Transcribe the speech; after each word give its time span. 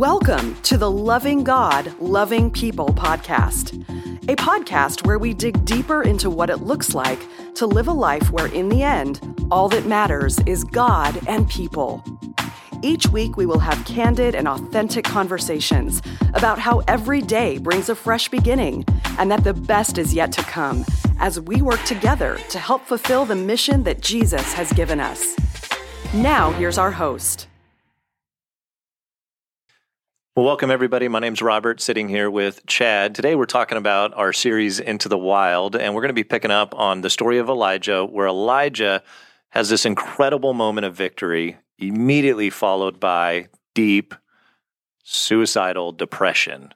Welcome 0.00 0.54
to 0.62 0.78
the 0.78 0.90
Loving 0.90 1.44
God, 1.44 1.92
Loving 2.00 2.50
People 2.50 2.88
podcast, 2.88 3.74
a 4.30 4.36
podcast 4.36 5.06
where 5.06 5.18
we 5.18 5.34
dig 5.34 5.62
deeper 5.66 6.00
into 6.00 6.30
what 6.30 6.48
it 6.48 6.62
looks 6.62 6.94
like 6.94 7.20
to 7.56 7.66
live 7.66 7.86
a 7.86 7.92
life 7.92 8.30
where, 8.32 8.46
in 8.46 8.70
the 8.70 8.82
end, 8.82 9.20
all 9.50 9.68
that 9.68 9.84
matters 9.84 10.38
is 10.46 10.64
God 10.64 11.20
and 11.28 11.46
people. 11.50 12.02
Each 12.80 13.08
week, 13.08 13.36
we 13.36 13.44
will 13.44 13.58
have 13.58 13.84
candid 13.84 14.34
and 14.34 14.48
authentic 14.48 15.04
conversations 15.04 16.00
about 16.32 16.58
how 16.58 16.78
every 16.88 17.20
day 17.20 17.58
brings 17.58 17.90
a 17.90 17.94
fresh 17.94 18.30
beginning 18.30 18.86
and 19.18 19.30
that 19.30 19.44
the 19.44 19.52
best 19.52 19.98
is 19.98 20.14
yet 20.14 20.32
to 20.32 20.42
come 20.44 20.82
as 21.18 21.38
we 21.40 21.60
work 21.60 21.84
together 21.84 22.38
to 22.48 22.58
help 22.58 22.86
fulfill 22.86 23.26
the 23.26 23.36
mission 23.36 23.82
that 23.82 24.00
Jesus 24.00 24.54
has 24.54 24.72
given 24.72 24.98
us. 24.98 25.36
Now, 26.14 26.52
here's 26.52 26.78
our 26.78 26.90
host. 26.90 27.48
Well, 30.40 30.46
welcome 30.46 30.70
everybody. 30.70 31.06
My 31.06 31.18
name's 31.18 31.42
Robert, 31.42 31.82
sitting 31.82 32.08
here 32.08 32.30
with 32.30 32.64
Chad. 32.64 33.14
Today 33.14 33.34
we're 33.34 33.44
talking 33.44 33.76
about 33.76 34.14
our 34.14 34.32
series 34.32 34.80
Into 34.80 35.06
the 35.06 35.18
Wild, 35.18 35.76
and 35.76 35.94
we're 35.94 36.00
going 36.00 36.08
to 36.08 36.14
be 36.14 36.24
picking 36.24 36.50
up 36.50 36.74
on 36.74 37.02
the 37.02 37.10
story 37.10 37.36
of 37.36 37.50
Elijah, 37.50 38.06
where 38.06 38.26
Elijah 38.26 39.02
has 39.50 39.68
this 39.68 39.84
incredible 39.84 40.54
moment 40.54 40.86
of 40.86 40.94
victory, 40.94 41.58
immediately 41.76 42.48
followed 42.48 42.98
by 42.98 43.48
deep 43.74 44.14
suicidal 45.04 45.92
depression. 45.92 46.72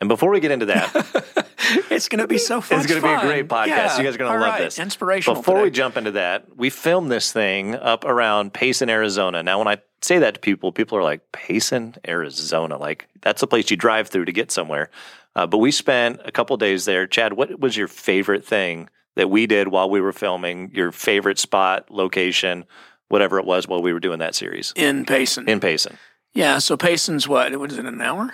And 0.00 0.08
before 0.08 0.30
we 0.30 0.40
get 0.40 0.50
into 0.50 0.66
that, 0.66 0.90
it's 1.90 2.08
going 2.08 2.18
to 2.18 2.26
be 2.26 2.38
so 2.38 2.60
fun. 2.60 2.80
it's 2.80 2.88
going 2.88 3.00
to 3.00 3.06
be 3.06 3.14
a 3.14 3.20
great 3.20 3.46
podcast. 3.46 3.68
Yeah. 3.68 3.98
You 3.98 4.02
guys 4.02 4.16
are 4.16 4.18
going 4.18 4.32
to 4.32 4.40
love 4.40 4.54
right. 4.54 4.58
this. 4.58 4.76
Inspirational. 4.76 5.40
Before 5.40 5.62
we 5.62 5.70
jump 5.70 5.96
into 5.96 6.10
that, 6.10 6.56
we 6.56 6.68
filmed 6.68 7.12
this 7.12 7.30
thing 7.30 7.76
up 7.76 8.04
around 8.04 8.54
Payson, 8.54 8.90
Arizona. 8.90 9.44
Now, 9.44 9.60
when 9.60 9.68
I 9.68 9.78
say 10.00 10.18
that 10.18 10.34
to 10.34 10.40
people, 10.40 10.72
people 10.72 10.98
are 10.98 11.02
like, 11.02 11.20
Payson, 11.32 11.96
Arizona? 12.06 12.76
Like, 12.78 13.08
that's 13.22 13.42
a 13.42 13.46
place 13.46 13.70
you 13.70 13.76
drive 13.76 14.08
through 14.08 14.26
to 14.26 14.32
get 14.32 14.50
somewhere. 14.50 14.90
Uh, 15.36 15.46
but 15.46 15.58
we 15.58 15.70
spent 15.70 16.20
a 16.24 16.32
couple 16.32 16.56
days 16.56 16.84
there. 16.84 17.06
Chad, 17.06 17.32
what 17.34 17.58
was 17.60 17.76
your 17.76 17.88
favorite 17.88 18.44
thing 18.44 18.88
that 19.16 19.30
we 19.30 19.46
did 19.46 19.68
while 19.68 19.88
we 19.90 20.00
were 20.00 20.12
filming? 20.12 20.70
Your 20.74 20.90
favorite 20.92 21.38
spot, 21.38 21.90
location, 21.90 22.64
whatever 23.08 23.38
it 23.38 23.44
was 23.44 23.66
while 23.68 23.82
we 23.82 23.92
were 23.92 24.00
doing 24.00 24.18
that 24.20 24.34
series 24.34 24.72
in 24.76 25.04
Payson. 25.04 25.48
in 25.48 25.60
Payson? 25.60 25.96
yeah. 26.34 26.58
So 26.58 26.76
Payson's 26.76 27.26
what? 27.28 27.56
Was 27.58 27.78
it 27.78 27.86
an 27.86 28.00
hour? 28.00 28.32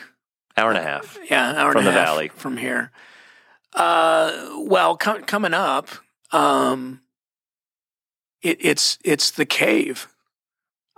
Hour 0.56 0.70
and 0.70 0.78
a 0.78 0.82
half. 0.82 1.18
Yeah, 1.30 1.50
an 1.50 1.56
hour 1.56 1.72
From 1.72 1.80
and 1.80 1.88
a 1.88 1.92
the 1.92 1.98
half 1.98 2.08
valley. 2.08 2.28
from 2.28 2.56
here. 2.56 2.90
Uh, 3.72 4.50
well, 4.60 4.96
com- 4.96 5.22
coming 5.24 5.52
up, 5.54 5.88
um, 6.30 7.00
it, 8.42 8.58
it's 8.60 8.98
it's 9.04 9.30
the 9.32 9.46
cave. 9.46 10.06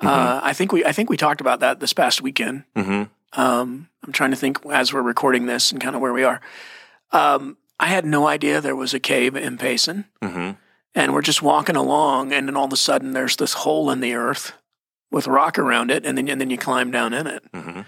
Mm-hmm. 0.03 0.07
Uh, 0.09 0.41
I 0.43 0.53
think 0.53 0.73
we 0.73 0.85
I 0.85 0.93
think 0.93 1.09
we 1.11 1.17
talked 1.17 1.41
about 1.41 1.61
that 1.61 1.81
this 1.81 1.93
past 1.93 2.21
weekend. 2.23 2.65
hmm 2.77 3.05
Um, 3.33 3.89
I'm 4.05 4.13
trying 4.13 4.31
to 4.31 4.37
think 4.37 4.59
as 4.71 4.93
we're 4.93 5.03
recording 5.03 5.47
this 5.47 5.73
and 5.73 5.81
kind 5.81 5.95
of 5.97 6.01
where 6.03 6.13
we 6.13 6.23
are. 6.25 6.41
Um, 7.13 7.57
I 7.81 7.87
had 7.87 8.05
no 8.05 8.27
idea 8.27 8.61
there 8.61 8.77
was 8.77 8.95
a 8.95 9.01
cave 9.01 9.37
in 9.37 9.59
Payson. 9.59 10.05
hmm 10.23 10.51
and 10.95 11.13
we're 11.13 11.21
just 11.21 11.43
walking 11.43 11.77
along, 11.77 12.33
and 12.33 12.49
then 12.49 12.57
all 12.57 12.65
of 12.65 12.73
a 12.73 12.77
sudden 12.77 13.13
there's 13.13 13.37
this 13.37 13.53
hole 13.53 13.91
in 13.91 14.01
the 14.01 14.15
earth 14.15 14.55
with 15.11 15.27
rock 15.27 15.59
around 15.59 15.91
it, 15.91 16.07
and 16.07 16.17
then 16.17 16.29
and 16.29 16.41
then 16.41 16.49
you 16.51 16.57
climb 16.59 16.91
down 16.91 17.13
in 17.13 17.27
it. 17.27 17.43
hmm 17.55 17.81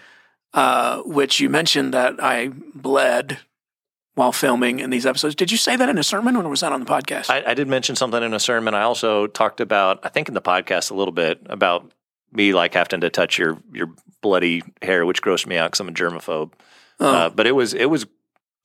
Uh, 0.55 0.99
which 1.03 1.41
you 1.41 1.49
mentioned 1.51 1.93
that 1.95 2.23
I 2.23 2.49
bled 2.75 3.39
while 4.15 4.33
filming 4.33 4.81
in 4.81 4.91
these 4.91 5.07
episodes. 5.07 5.35
Did 5.35 5.51
you 5.51 5.57
say 5.59 5.77
that 5.77 5.89
in 5.89 5.97
a 5.99 6.03
sermon, 6.03 6.37
or 6.37 6.49
was 6.49 6.61
that 6.61 6.73
on 6.73 6.81
the 6.81 6.87
podcast? 6.87 7.31
I, 7.31 7.43
I 7.51 7.55
did 7.55 7.69
mention 7.69 7.97
something 7.97 8.23
in 8.23 8.35
a 8.35 8.41
sermon. 8.41 8.75
I 8.75 8.83
also 8.83 9.27
talked 9.27 9.61
about, 9.61 10.01
I 10.03 10.09
think 10.09 10.29
in 10.29 10.35
the 10.35 10.41
podcast 10.43 10.91
a 10.91 10.95
little 10.95 11.13
bit 11.13 11.41
about 11.47 11.91
me 12.33 12.53
like 12.55 12.75
having 12.75 13.01
to 13.01 13.11
touch 13.11 13.39
your 13.39 13.59
your 13.73 13.89
bloody 14.21 14.63
hair, 14.83 15.07
which 15.07 15.23
grossed 15.23 15.47
me 15.47 15.57
out 15.57 15.71
because 15.71 15.81
I'm 15.81 15.89
a 15.89 15.93
germaphobe. 15.93 16.53
Oh. 17.01 17.07
Uh, 17.15 17.31
but 17.31 17.47
it 17.47 17.53
was 17.53 17.75
it 17.75 17.87
was 17.87 18.07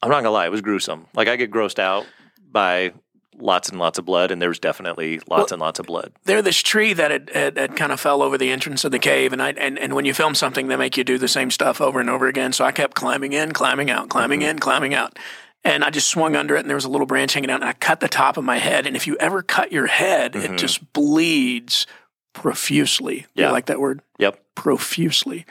I'm 0.02 0.10
not 0.10 0.18
gonna 0.18 0.32
lie, 0.32 0.46
it 0.46 0.52
was 0.52 0.62
gruesome. 0.62 1.06
Like 1.14 1.28
I 1.28 1.36
get 1.36 1.52
grossed 1.52 1.80
out 1.80 2.06
by 2.52 2.94
lots 3.40 3.70
and 3.70 3.80
lots 3.80 3.98
of 3.98 4.06
blood, 4.06 4.30
and 4.32 4.40
there 4.42 4.50
was 4.50 4.60
definitely 4.60 5.20
lots 5.28 5.52
and 5.52 5.60
lots 5.60 5.80
of 5.80 5.86
blood. 5.88 6.12
They're 6.26 6.42
this 6.44 6.62
tree 6.62 6.94
that 6.94 7.10
had, 7.10 7.30
had, 7.34 7.58
had 7.58 7.76
kind 7.76 7.92
of 7.92 8.00
fell 8.00 8.22
over 8.22 8.38
the 8.38 8.52
entrance 8.52 8.84
of 8.86 8.92
the 8.92 9.00
cave, 9.00 9.34
and 9.34 9.42
I 9.42 9.50
and, 9.52 9.80
and 9.80 9.94
when 9.94 10.06
you 10.06 10.14
film 10.14 10.36
something, 10.36 10.68
they 10.68 10.76
make 10.76 10.98
you 10.98 11.04
do 11.04 11.18
the 11.18 11.28
same 11.28 11.50
stuff 11.50 11.82
over 11.82 12.00
and 12.00 12.10
over 12.10 12.28
again. 12.28 12.54
So 12.54 12.64
I 12.66 12.72
kept 12.72 12.96
climbing 12.96 13.34
in, 13.34 13.52
climbing 13.54 13.90
out, 13.90 14.10
climbing 14.10 14.42
Mm-hmm. 14.42 14.50
in, 14.50 14.60
climbing 14.60 14.94
out, 14.94 15.18
and 15.64 15.84
I 15.84 15.90
just 15.90 16.10
swung 16.10 16.36
under 16.36 16.56
it, 16.56 16.60
and 16.60 16.70
there 16.70 16.76
was 16.78 16.86
a 16.86 16.90
little 16.90 17.08
branch 17.08 17.34
hanging 17.34 17.50
out, 17.50 17.62
and 17.62 17.70
I 17.70 17.74
cut 17.74 18.02
the 18.02 18.08
top 18.08 18.38
of 18.38 18.44
my 18.44 18.58
head. 18.58 18.86
And 18.86 18.96
if 18.96 19.08
you 19.08 19.16
ever 19.20 19.42
cut 19.42 19.72
your 19.72 19.88
head, 19.88 20.34
Mhm. 20.34 20.44
it 20.52 20.58
just 20.58 20.94
bleeds 20.94 21.88
profusely. 22.34 23.28
Yeah. 23.36 23.48
You 23.48 23.52
like 23.54 23.68
that 23.68 23.80
word? 23.80 24.02
Yep. 24.20 24.40
Profusely. 24.56 25.46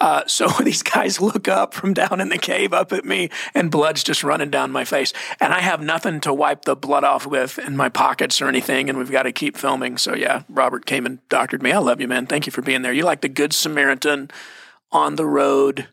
Uh, 0.00 0.22
so 0.26 0.48
these 0.64 0.82
guys 0.82 1.20
look 1.20 1.46
up 1.46 1.74
from 1.74 1.92
down 1.92 2.20
in 2.20 2.30
the 2.30 2.38
cave 2.38 2.72
up 2.72 2.92
at 2.92 3.04
me, 3.04 3.30
and 3.54 3.70
blood's 3.70 4.02
just 4.02 4.24
running 4.24 4.50
down 4.50 4.70
my 4.70 4.84
face. 4.84 5.12
And 5.40 5.52
I 5.52 5.60
have 5.60 5.82
nothing 5.82 6.20
to 6.22 6.32
wipe 6.32 6.64
the 6.64 6.74
blood 6.74 7.04
off 7.04 7.26
with 7.26 7.58
in 7.58 7.76
my 7.76 7.88
pockets 7.88 8.40
or 8.40 8.48
anything, 8.48 8.88
and 8.88 8.98
we've 8.98 9.10
got 9.10 9.24
to 9.24 9.32
keep 9.32 9.56
filming. 9.56 9.98
So, 9.98 10.14
yeah, 10.14 10.42
Robert 10.48 10.86
came 10.86 11.06
and 11.06 11.26
doctored 11.28 11.62
me. 11.62 11.72
I 11.72 11.78
love 11.78 12.00
you, 12.00 12.08
man. 12.08 12.26
Thank 12.26 12.46
you 12.46 12.52
for 12.52 12.62
being 12.62 12.82
there. 12.82 12.92
You're 12.92 13.04
like 13.04 13.20
the 13.20 13.28
Good 13.28 13.52
Samaritan 13.52 14.30
on 14.90 15.16
the 15.16 15.26
road. 15.26 15.88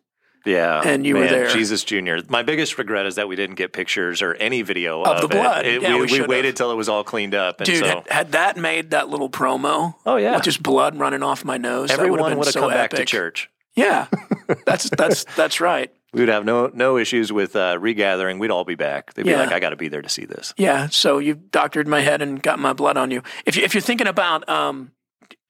Yeah, 0.47 0.81
And 0.83 1.05
you 1.05 1.15
were 1.17 1.27
there. 1.27 1.49
Jesus 1.49 1.83
Junior. 1.83 2.19
My 2.29 2.43
biggest 2.43 2.77
regret 2.77 3.05
is 3.05 3.15
that 3.15 3.27
we 3.27 3.35
didn't 3.35 3.55
get 3.55 3.73
pictures 3.73 4.21
or 4.21 4.33
any 4.35 4.61
video 4.61 5.01
Of 5.03 5.23
of, 5.23 5.29
the 5.29 5.37
it. 5.37 5.41
blood. 5.41 5.65
It- 5.65 5.81
Yeah, 5.81 5.95
we, 5.95 6.05
we 6.05 6.21
we 6.21 6.27
waited 6.27 6.55
till 6.55 6.71
it 6.71 6.75
was 6.75 6.89
all 6.89 7.03
cleaned 7.03 7.35
up, 7.35 7.59
and 7.59 7.65
Dude, 7.65 7.79
so 7.79 7.85
had, 7.87 8.07
had 8.09 8.31
that 8.31 8.57
made 8.57 8.91
that 8.91 9.09
little 9.09 9.29
promo 9.29 9.95
oh 10.05 10.15
yeah, 10.17 10.35
with 10.35 10.43
just 10.43 10.63
blood 10.63 10.97
running 10.97 11.23
off 11.23 11.43
my 11.45 11.57
nose, 11.57 11.89
that 11.89 11.99
everyone 11.99 12.37
would 12.37 12.45
have 12.47 12.53
so 12.53 12.61
come 12.61 12.69
back 12.71 12.91
to 12.91 13.05
church. 13.05 13.49
Yeah, 13.75 14.07
that's 14.65 14.89
that's 14.89 15.23
that's 15.35 15.59
right. 15.61 15.91
We 16.13 16.21
would 16.21 16.29
have 16.29 16.45
no 16.45 16.71
no 16.73 16.97
issues 16.97 17.31
with 17.31 17.55
uh, 17.55 17.77
regathering. 17.79 18.39
We'd 18.39 18.49
all 18.49 18.63
be 18.63 18.75
back. 18.75 19.13
They'd 19.13 19.23
be 19.23 19.31
Yeah. 19.31 19.39
like, 19.41 19.51
"I 19.51 19.59
got 19.59 19.69
to 19.71 19.75
be 19.75 19.87
there 19.89 20.01
to 20.01 20.09
see 20.09 20.25
this." 20.25 20.53
Yeah, 20.57 20.87
so 20.89 21.19
you 21.19 21.35
doctored 21.35 21.87
my 21.87 21.99
head 22.01 22.21
and 22.21 22.41
got 22.41 22.57
my 22.59 22.73
blood 22.73 22.97
on 22.97 23.11
you. 23.11 23.21
If 23.45 23.55
you 23.55 23.63
if 23.63 23.73
you're 23.75 23.81
thinking 23.81 24.07
about 24.07 24.47
um, 24.49 24.91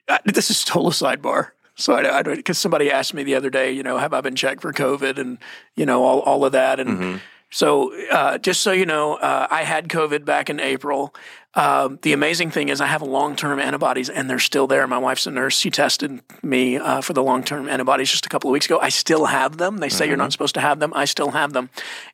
uh, 0.10 0.18
this 0.26 0.50
is 0.50 0.64
total 0.66 0.92
sidebar. 0.92 1.52
So 1.78 1.96
I 1.96 2.24
because 2.24 2.58
somebody 2.58 2.92
asked 2.92 3.14
me 3.14 3.24
the 3.24 3.36
other 3.36 3.50
day, 3.50 3.72
you 3.72 3.84
know, 3.84 3.98
have 3.98 4.14
I 4.14 4.22
been 4.22 4.36
checked 4.36 4.62
for 4.62 4.74
COVID 4.74 5.18
and 5.18 5.38
you 5.76 5.86
know 5.86 6.04
all 6.04 6.20
all 6.22 6.46
of 6.46 6.52
that 6.52 6.80
and. 6.80 6.90
Mm-hmm. 6.90 7.18
So, 7.50 7.96
uh, 8.10 8.40
just 8.40 8.60
so 8.60 8.74
you 8.74 8.86
know, 8.86 9.16
uh, 9.16 9.48
I 9.50 9.64
had 9.64 9.88
COVID 9.88 10.26
back 10.26 10.50
in 10.50 10.60
April. 10.60 11.16
Um, 11.54 11.98
the 12.02 12.12
amazing 12.12 12.52
thing 12.52 12.68
is, 12.68 12.82
I 12.82 12.88
have 12.88 13.02
long 13.02 13.38
term 13.38 13.58
antibodies, 13.60 14.10
and 14.10 14.30
they're 14.30 14.38
still 14.38 14.68
there. 14.68 14.86
My 14.86 14.98
wife's 14.98 15.26
a 15.28 15.32
nurse. 15.32 15.58
She 15.58 15.70
tested 15.70 16.22
me 16.44 16.76
uh, 16.76 17.00
for 17.00 17.14
the 17.14 17.24
long 17.24 17.44
term 17.44 17.70
antibodies 17.70 18.12
just 18.12 18.26
a 18.26 18.30
couple 18.30 18.50
of 18.50 18.52
weeks 18.52 18.66
ago. 18.66 18.80
I 18.80 18.90
still 18.90 19.28
have 19.28 19.58
them. 19.58 19.78
They 19.78 19.88
say 19.88 20.08
you're 20.08 20.18
not 20.18 20.34
supposed 20.34 20.56
to 20.56 20.62
have 20.62 20.80
them. 20.80 20.92
I 20.94 21.06
still 21.06 21.32
have 21.32 21.54
them. 21.54 21.70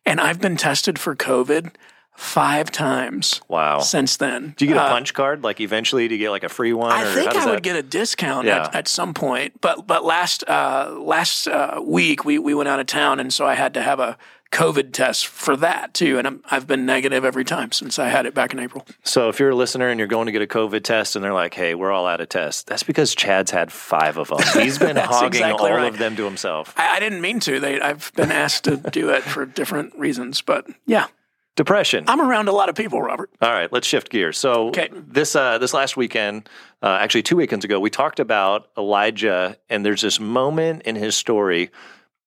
And 0.05 0.21
I've 0.21 0.39
been 0.39 0.55
tested 0.55 0.99
for 0.99 1.15
COVID 1.15 1.71
five 2.15 2.71
times 2.71 3.41
Wow. 3.47 3.79
since 3.79 4.17
then. 4.17 4.53
Do 4.57 4.65
you 4.65 4.73
get 4.73 4.77
a 4.81 4.85
Uh, 4.85 4.89
punch 4.89 5.13
card? 5.13 5.43
Like 5.43 5.59
eventually, 5.59 6.07
do 6.07 6.15
you 6.15 6.19
get 6.19 6.29
like 6.31 6.43
a 6.43 6.49
free 6.49 6.73
one? 6.73 6.91
I 6.91 7.03
or 7.03 7.13
think 7.13 7.27
how 7.27 7.33
does 7.33 7.43
I 7.45 7.49
would 7.49 7.57
that? 7.57 7.63
get 7.63 7.75
a 7.75 7.83
discount 7.83 8.47
Yeah. 8.47 8.65
at, 8.67 8.75
at 8.75 8.87
some 8.87 9.13
point, 9.13 9.59
but 9.61 9.87
but 9.87 10.05
last 10.05 10.43
uh, 10.47 10.91
last 10.97 11.47
uh, 11.47 11.81
week 11.83 12.23
we, 12.25 12.37
we 12.39 12.53
went 12.53 12.69
out 12.69 12.79
of 12.79 12.85
town, 12.85 13.19
and 13.19 13.33
so 13.33 13.45
I 13.45 13.55
had 13.55 13.73
to 13.73 13.81
have 13.81 13.99
a 13.99 14.17
COVID 14.51 14.93
test 14.93 15.25
for 15.25 15.55
that 15.57 15.95
too, 15.95 16.19
and 16.19 16.27
I'm, 16.27 16.43
I've 16.51 16.67
been 16.67 16.85
negative 16.85 17.25
every 17.25 17.43
time 17.43 17.71
since 17.71 17.97
I 17.97 18.09
had 18.09 18.27
it 18.27 18.35
back 18.35 18.53
in 18.53 18.59
April. 18.59 18.85
So 19.03 19.27
if 19.29 19.39
you're 19.39 19.49
a 19.49 19.55
listener 19.55 19.89
and 19.89 19.97
you're 19.97 20.07
going 20.07 20.27
to 20.27 20.31
get 20.31 20.43
a 20.43 20.47
COVID 20.47 20.83
test, 20.83 21.15
and 21.15 21.25
they're 21.25 21.33
like, 21.33 21.55
"Hey, 21.55 21.73
we're 21.73 21.91
all 21.91 22.05
out 22.05 22.21
of 22.21 22.29
tests," 22.29 22.61
that's 22.61 22.83
because 22.83 23.15
Chad's 23.15 23.49
had 23.49 23.71
five 23.71 24.17
of 24.17 24.27
them. 24.27 24.37
He's 24.61 24.77
been 24.77 24.95
hogging 24.97 25.27
exactly 25.41 25.71
all 25.71 25.77
right. 25.77 25.87
of 25.91 25.97
them 25.97 26.15
to 26.17 26.23
himself. 26.25 26.75
I, 26.77 26.97
I 26.97 26.99
didn't 26.99 27.21
mean 27.21 27.39
to. 27.41 27.59
They 27.59 27.81
I've 27.81 28.11
been 28.15 28.31
asked 28.31 28.65
to 28.65 28.77
do 28.77 29.09
it 29.09 29.23
for 29.23 29.47
different 29.47 29.95
reasons, 29.97 30.41
but 30.43 30.67
yeah, 30.85 31.07
Depression. 31.55 32.05
I'm 32.07 32.19
around 32.19 32.47
a 32.47 32.51
lot 32.51 32.69
of 32.69 32.75
people, 32.75 32.99
Robert. 33.01 33.29
All 33.39 33.51
right, 33.51 33.71
let's 33.71 33.85
shift 33.87 34.09
gears. 34.09 34.39
So 34.39 34.69
Okay. 34.69 34.89
this 34.91 35.35
uh, 35.35 35.59
this 35.59 35.71
last 35.73 35.95
weekend, 35.95 36.49
uh, 36.81 36.97
actually 36.99 37.21
two 37.21 37.35
weekends 37.35 37.63
ago, 37.63 37.79
we 37.79 37.91
talked 37.91 38.19
about 38.19 38.69
Elijah, 38.75 39.55
and 39.69 39.85
there's 39.85 40.01
this 40.01 40.19
moment 40.19 40.81
in 40.83 40.95
his 40.95 41.15
story 41.15 41.69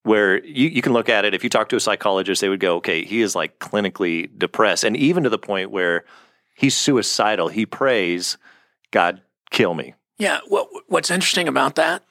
where 0.05 0.45
you, 0.45 0.69
you 0.69 0.81
can 0.81 0.93
look 0.93 1.09
at 1.09 1.25
it. 1.25 1.35
If 1.35 1.43
you 1.43 1.51
talk 1.51 1.69
to 1.71 1.77
a 1.77 1.81
psychologist, 1.81 2.41
they 2.41 2.49
would 2.49 2.61
go, 2.61 2.77
"Okay, 2.77 3.05
he 3.05 3.21
is 3.21 3.35
like 3.35 3.59
clinically 3.59 4.31
depressed," 4.39 4.85
and 4.85 4.97
even 4.97 5.25
to 5.25 5.29
the 5.29 5.39
point 5.39 5.73
where 5.73 6.05
he's 6.55 6.77
suicidal. 6.77 7.49
He 7.49 7.67
prays, 7.67 8.39
"God, 8.93 9.23
kill 9.51 9.75
me." 9.75 9.95
Yeah, 10.19 10.39
what 10.47 10.69
what's 10.87 11.11
interesting 11.11 11.49
about 11.49 11.75
that, 11.75 12.03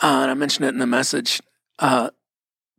uh, 0.00 0.20
and 0.22 0.30
I 0.30 0.34
mentioned 0.34 0.66
it 0.66 0.68
in 0.68 0.78
the 0.78 0.86
message. 0.86 1.40
Uh, 1.80 2.10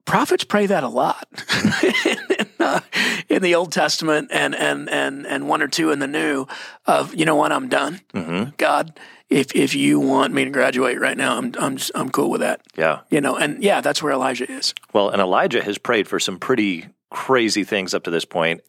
prophets 0.05 0.43
pray 0.45 0.65
that 0.65 0.83
a 0.83 0.87
lot 0.87 1.27
in, 3.29 3.41
the 3.41 3.55
Old 3.55 3.71
Testament 3.71 4.29
and 4.31 4.55
and 4.55 4.89
and 4.89 5.25
and 5.25 5.47
one 5.47 5.61
or 5.61 5.67
two 5.67 5.91
in 5.91 5.99
the 5.99 6.07
New. 6.07 6.47
Of 6.85 7.13
you 7.15 7.25
know 7.25 7.35
what, 7.35 7.51
I'm 7.51 7.67
done. 7.69 8.01
hmm 8.13 8.43
God, 8.57 8.99
if 9.29 9.55
if 9.55 9.73
you 9.75 9.99
want 9.99 10.33
me 10.33 10.43
to 10.45 10.49
graduate 10.51 10.99
right 10.99 11.17
now, 11.17 11.37
I'm 11.37 11.53
I'm 11.59 11.77
just, 11.77 11.91
I'm 11.95 12.09
cool 12.09 12.29
with 12.29 12.41
that. 12.41 12.61
Yeah. 12.77 13.01
You 13.09 13.21
know, 13.21 13.35
and 13.37 13.63
yeah, 13.63 13.81
that's 13.81 14.01
where 14.03 14.13
Elijah 14.13 14.49
is. 14.51 14.73
Well, 14.93 15.09
and 15.09 15.21
Elijah 15.21 15.63
has 15.63 15.77
prayed 15.77 16.07
for 16.07 16.19
some 16.19 16.37
pretty 16.39 16.87
crazy 17.09 17.63
things 17.63 17.93
up 17.93 18.03
to 18.03 18.11
this 18.11 18.25
point, 18.25 18.61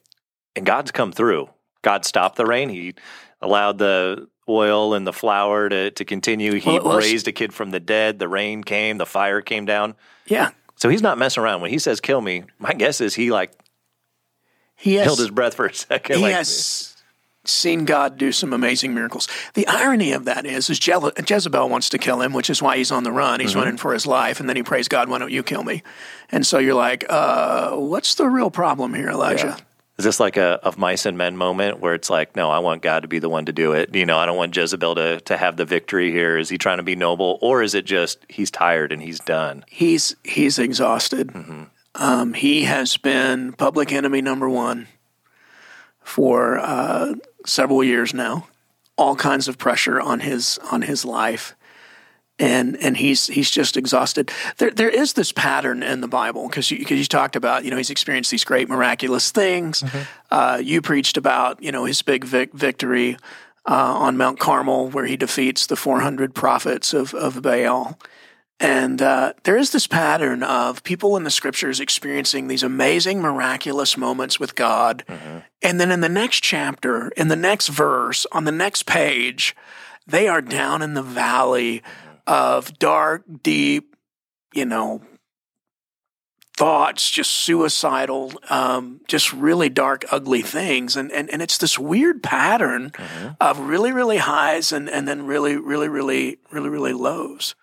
and 0.55 0.65
God's 0.65 0.91
come 0.91 1.11
through. 1.11 1.49
God 1.81 2.05
stopped 2.05 2.37
the 2.37 2.45
rain. 2.45 2.69
He 2.69 2.93
allowed 3.41 3.77
the 3.77 4.27
oil 4.47 4.93
and 4.93 5.05
the 5.07 5.13
flour 5.13 5.69
to, 5.69 5.91
to 5.91 6.05
continue. 6.05 6.53
He 6.55 6.79
Well, 6.79 6.97
raised 6.97 7.27
a 7.27 7.31
kid 7.31 7.53
from 7.53 7.71
the 7.71 7.79
dead. 7.79 8.19
The 8.19 8.27
rain 8.27 8.63
came, 8.63 8.97
the 8.97 9.05
fire 9.05 9.41
came 9.41 9.65
down. 9.65 9.95
Yeah, 10.25 10.51
So 10.75 10.89
he's 10.89 11.01
not 11.01 11.17
messing 11.17 11.43
around 11.43 11.61
when 11.61 11.71
he 11.71 11.79
says 11.79 11.99
"kill 11.99 12.21
me." 12.21 12.43
My 12.59 12.73
guess 12.73 13.01
is 13.01 13.13
he 13.15 13.31
like 13.31 13.51
He 14.83 14.95
has 14.95 15.05
held 15.05 15.19
his 15.19 15.29
breath 15.29 15.53
for 15.53 15.65
a 15.65 15.73
second. 15.73 16.17
he 16.17 16.23
like, 16.23 16.33
has 16.33 16.93
seen 17.45 17.85
God 17.85 18.17
do 18.17 18.33
some 18.33 18.51
amazing 18.51 18.93
miracles. 18.93 19.29
The 19.53 19.65
irony 19.65 20.11
of 20.11 20.25
that 20.25 20.45
is, 20.45 20.69
is 20.69 20.77
Je- 20.77 20.93
Jezebel 21.25 21.69
wants 21.69 21.87
to 21.89 21.97
kill 21.97 22.21
him, 22.21 22.33
which 22.33 22.49
is 22.49 22.61
why 22.61 22.75
he's 22.75 22.91
on 22.91 23.03
the 23.03 23.11
run. 23.11 23.39
He's 23.39 23.55
running 23.55 23.77
for 23.77 23.93
his 23.93 24.05
life, 24.05 24.41
and 24.41 24.49
then 24.49 24.57
he 24.57 24.63
prays, 24.63 24.89
"God, 24.89 25.07
why 25.07 25.19
don't 25.19 25.31
you 25.31 25.41
kill 25.41 25.63
me?" 25.63 25.83
And 26.33 26.45
so 26.45 26.57
you're 26.57 26.73
like, 26.73 27.05
uh, 27.07 27.71
"What's 27.77 28.15
the 28.15 28.27
real 28.27 28.51
problem 28.51 28.93
here, 28.93 29.09
Elijah?" 29.09 29.57
Is 29.97 30.05
this 30.05 30.19
like 30.19 30.35
a 30.35 30.59
of 30.63 30.77
mice 30.77 31.05
and 31.05 31.17
men 31.17 31.37
moment 31.37 31.79
where 31.79 31.93
it's 31.93 32.09
like, 32.09 32.35
no, 32.35 32.49
I 32.49 32.59
want 32.59 32.81
God 32.81 33.03
to 33.03 33.07
be 33.07 33.19
the 33.19 33.29
one 33.29 33.45
to 33.45 33.53
do 33.53 33.73
it. 33.73 33.93
You 33.95 34.07
know, 34.07 34.17
I 34.17 34.25
don't 34.25 34.35
want 34.35 34.53
Jezebel 34.53 34.95
to 34.95 35.21
to 35.21 35.37
have 35.37 35.55
the 35.55 35.65
victory 35.65 36.11
here. 36.11 36.37
Is 36.37 36.49
he 36.49 36.57
trying 36.57 36.77
to 36.77 36.83
be 36.83 36.95
noble, 36.95 37.37
or 37.41 37.61
is 37.61 37.73
it 37.73 37.85
just 37.85 38.17
he's 38.27 38.51
tired 38.51 38.91
and 38.91 39.01
he's 39.01 39.19
done? 39.19 39.63
He's 39.69 40.15
he's 40.23 40.59
exhausted. 40.59 41.31
Um, 41.95 42.33
he 42.33 42.63
has 42.63 42.97
been 42.97 43.53
public 43.53 43.91
enemy 43.91 44.21
number 44.21 44.49
one 44.49 44.87
for 46.03 46.59
uh, 46.59 47.13
several 47.45 47.83
years 47.83 48.13
now. 48.13 48.47
All 48.97 49.15
kinds 49.15 49.47
of 49.47 49.57
pressure 49.57 49.99
on 49.99 50.19
his 50.19 50.59
on 50.71 50.83
his 50.83 51.03
life, 51.03 51.55
and 52.37 52.77
and 52.77 52.95
he's 52.97 53.25
he's 53.27 53.49
just 53.49 53.75
exhausted. 53.75 54.31
There 54.57 54.69
there 54.69 54.89
is 54.89 55.13
this 55.13 55.31
pattern 55.31 55.81
in 55.81 56.01
the 56.01 56.07
Bible 56.07 56.47
because 56.47 56.69
you, 56.69 56.77
'cause 56.85 56.97
you 56.99 57.05
talked 57.05 57.35
about 57.35 57.63
you 57.65 57.71
know 57.71 57.77
he's 57.77 57.89
experienced 57.89 58.29
these 58.29 58.43
great 58.43 58.69
miraculous 58.69 59.31
things. 59.31 59.83
Uh, 60.29 60.59
you 60.61 60.79
preached 60.81 61.17
about 61.17 61.61
you 61.63 61.71
know 61.71 61.85
his 61.85 62.03
big 62.03 62.23
vic- 62.23 62.53
victory 62.53 63.17
uh, 63.67 63.73
on 63.97 64.15
Mount 64.15 64.39
Carmel 64.39 64.89
where 64.89 65.05
he 65.05 65.17
defeats 65.17 65.65
the 65.65 65.75
400 65.75 66.35
prophets 66.35 66.93
of 66.93 67.15
of 67.15 67.41
Baal. 67.41 67.97
And 68.63 69.01
uh, 69.01 69.33
there 69.43 69.57
is 69.57 69.71
this 69.71 69.87
pattern 69.87 70.41
of 70.41 70.83
people 70.83 71.17
in 71.17 71.25
the 71.25 71.29
scriptures 71.29 71.81
experiencing 71.81 72.47
these 72.47 72.63
amazing, 72.63 73.19
miraculous 73.21 73.97
moments 73.97 74.39
with 74.39 74.55
God. 74.55 75.03
And 75.61 75.81
then 75.81 75.91
in 75.91 75.99
the 75.99 76.07
next 76.07 76.39
chapter, 76.39 77.09
in 77.17 77.27
the 77.27 77.35
next 77.35 77.67
verse, 77.67 78.25
on 78.31 78.45
the 78.45 78.53
next 78.53 78.85
page, 78.85 79.53
they 80.07 80.29
are 80.29 80.41
down 80.41 80.81
in 80.81 80.93
the 80.93 81.03
valley 81.03 81.83
of 82.25 82.79
dark, 82.79 83.23
deep, 83.43 83.97
you 84.53 84.65
know, 84.65 85.01
thoughts, 86.55 87.11
just 87.11 87.31
suicidal, 87.31 88.31
um, 88.49 89.01
just 89.09 89.33
really 89.33 89.67
dark, 89.67 90.05
ugly 90.09 90.41
things. 90.41 90.95
And, 90.95 91.11
and, 91.11 91.29
and 91.31 91.41
it's 91.41 91.57
this 91.57 91.77
weird 91.77 92.23
pattern 92.23 92.93
of 93.41 93.59
really, 93.59 93.91
really 93.91 94.19
highs 94.19 94.71
and, 94.71 94.89
and 94.89 95.05
then 95.05 95.25
really, 95.25 95.57
really, 95.57 95.89
really, 95.89 96.37
really, 96.49 96.69
really 96.69 96.93
lows. 96.93 97.55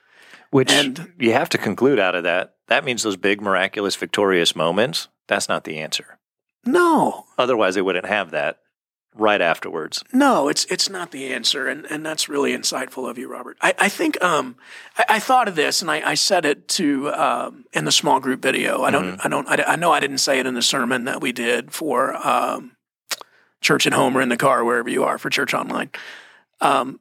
Which 0.51 0.73
And- 0.73 1.13
you 1.19 1.33
have 1.33 1.49
to 1.51 1.59
conclude 1.59 1.99
out 1.99 2.15
of 2.15 2.25
that. 2.25 2.55
That 2.67 2.85
means 2.85 3.03
those 3.03 3.17
big, 3.17 3.41
miraculous, 3.41 3.95
victorious 3.97 4.55
moments. 4.55 5.09
That's 5.29 5.49
not 5.49 5.65
the 5.65 5.79
answer. 5.79 6.19
No, 6.65 7.27
Otherwise, 7.39 7.75
they 7.75 7.83
wouldn't 7.83 8.05
have 8.07 8.33
that 8.33 8.59
right 9.15 9.41
afterwards. 9.41 10.05
No, 10.13 10.49
it's 10.49 10.67
it's 10.67 10.91
not 10.91 11.11
the 11.11 11.33
answer, 11.33 11.67
and, 11.69 11.87
and 11.87 12.05
that's 12.05 12.29
really 12.29 12.53
insightful 12.53 13.09
of 13.09 13.17
you, 13.17 13.29
Robert. 13.33 13.57
I, 13.63 13.75
I 13.79 13.89
think 13.89 14.23
um, 14.23 14.57
I, 14.99 15.05
I 15.09 15.19
thought 15.21 15.49
of 15.49 15.57
this, 15.57 15.81
and 15.81 15.91
I, 15.91 16.11
I 16.11 16.15
said 16.15 16.45
it 16.45 16.69
to 16.69 17.11
um, 17.13 17.65
in 17.73 17.87
the 17.87 17.93
small 17.93 18.21
group 18.21 18.43
video. 18.43 18.83
I 18.83 18.91
don't, 18.91 19.25
I 19.25 19.29
don't, 19.29 19.49
I, 19.49 19.65
I 19.73 19.77
know 19.77 19.91
I 19.91 20.01
didn't 20.01 20.19
say 20.19 20.39
it 20.39 20.47
in 20.47 20.55
the 20.55 20.63
sermon 20.63 21.05
that 21.05 21.21
we 21.23 21.33
did 21.33 21.73
for 21.73 22.15
um, 22.27 22.73
church 23.63 23.87
at 23.87 23.95
home 23.95 24.17
or 24.17 24.21
in 24.21 24.29
the 24.29 24.37
car, 24.37 24.65
wherever 24.65 24.91
you 24.91 25.03
are 25.05 25.17
for 25.19 25.31
church 25.31 25.55
online. 25.55 25.91
Um, 26.61 27.01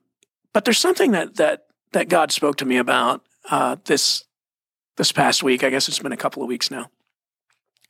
but 0.54 0.64
there's 0.66 0.78
something 0.80 1.12
that 1.12 1.36
that 1.36 1.66
that 1.92 2.08
God 2.08 2.32
spoke 2.32 2.56
to 2.58 2.66
me 2.66 2.78
about 2.78 3.24
uh, 3.50 3.78
this 3.86 4.24
this 4.98 5.12
past 5.12 5.44
week. 5.44 5.64
I 5.64 5.70
guess 5.70 5.88
it's 5.88 6.00
been 6.00 6.12
a 6.12 6.18
couple 6.18 6.42
of 6.44 6.50
weeks 6.50 6.70
now. 6.72 6.90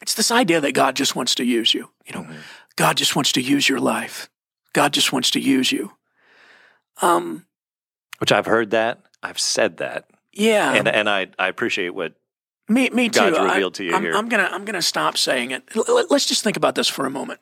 It's 0.02 0.14
this 0.14 0.32
idea 0.32 0.62
that 0.62 0.74
God 0.74 0.96
just 0.96 1.16
wants 1.16 1.36
to 1.36 1.44
use 1.44 1.74
you. 1.74 1.90
You 2.06 2.14
know, 2.16 2.28
God 2.76 2.96
just 2.98 3.16
wants 3.16 3.32
to 3.34 3.42
use 3.42 3.68
your 3.68 3.80
life. 3.80 4.30
God 4.74 4.94
just 4.94 5.12
wants 5.12 5.32
to 5.32 5.40
use 5.40 5.72
you. 5.72 5.92
Um, 7.02 7.46
Which 8.20 8.32
I've 8.32 8.46
heard 8.46 8.72
that. 8.72 9.02
I've 9.22 9.40
said 9.40 9.78
that. 9.78 10.10
yeah, 10.34 10.74
and 10.74 10.88
and 10.88 11.10
I, 11.10 11.28
I 11.38 11.48
appreciate 11.48 11.90
what 11.90 12.14
me, 12.70 12.90
me 12.92 13.10
too. 13.10 13.20
God's 13.20 13.38
I- 13.38 13.54
revealed 13.54 13.74
to 13.76 13.84
you 13.84 13.94
I'm, 13.94 14.02
here. 14.02 14.14
I'm 14.16 14.30
gonna, 14.30 14.50
I'm 14.52 14.64
gonna 14.64 14.82
stop 14.82 15.18
saying 15.18 15.52
it. 15.52 15.64
L- 15.76 16.06
let's 16.10 16.26
just 16.28 16.44
think 16.44 16.56
about 16.56 16.76
this 16.76 16.88
for 16.88 17.06
a 17.06 17.10
moment, 17.10 17.40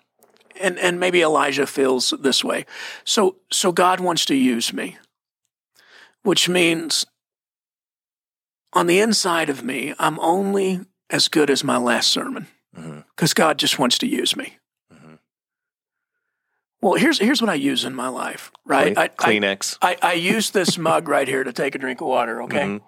and 0.59 0.79
and 0.79 0.99
maybe 0.99 1.21
Elijah 1.21 1.67
feels 1.67 2.13
this 2.19 2.43
way. 2.43 2.65
So, 3.03 3.35
so 3.51 3.71
God 3.71 3.99
wants 3.99 4.25
to 4.25 4.35
use 4.35 4.73
me, 4.73 4.97
which 6.23 6.49
means 6.49 7.05
on 8.73 8.87
the 8.87 8.99
inside 8.99 9.49
of 9.49 9.63
me, 9.63 9.93
I'm 9.99 10.19
only 10.19 10.81
as 11.09 11.27
good 11.27 11.49
as 11.49 11.63
my 11.63 11.77
last 11.77 12.09
sermon, 12.09 12.47
because 13.15 13.33
God 13.33 13.57
just 13.57 13.79
wants 13.79 13.97
to 13.99 14.07
use 14.07 14.35
me. 14.35 14.57
Mhm. 14.93 15.19
Well, 16.81 16.93
here's 16.95 17.19
here's 17.19 17.41
what 17.41 17.49
I 17.49 17.55
use 17.55 17.85
in 17.85 17.95
my 17.95 18.07
life, 18.09 18.51
right? 18.65 18.95
Clean- 18.95 18.97
I, 18.97 19.03
I, 19.03 19.07
Kleenex. 19.55 19.77
I, 19.81 19.97
I 20.01 20.13
use 20.13 20.51
this 20.51 20.77
mug 20.77 21.07
right 21.07 21.27
here 21.27 21.43
to 21.43 21.53
take 21.53 21.75
a 21.75 21.77
drink 21.77 22.01
of 22.01 22.07
water, 22.07 22.41
okay? 22.43 22.63
Mhm. 22.63 22.81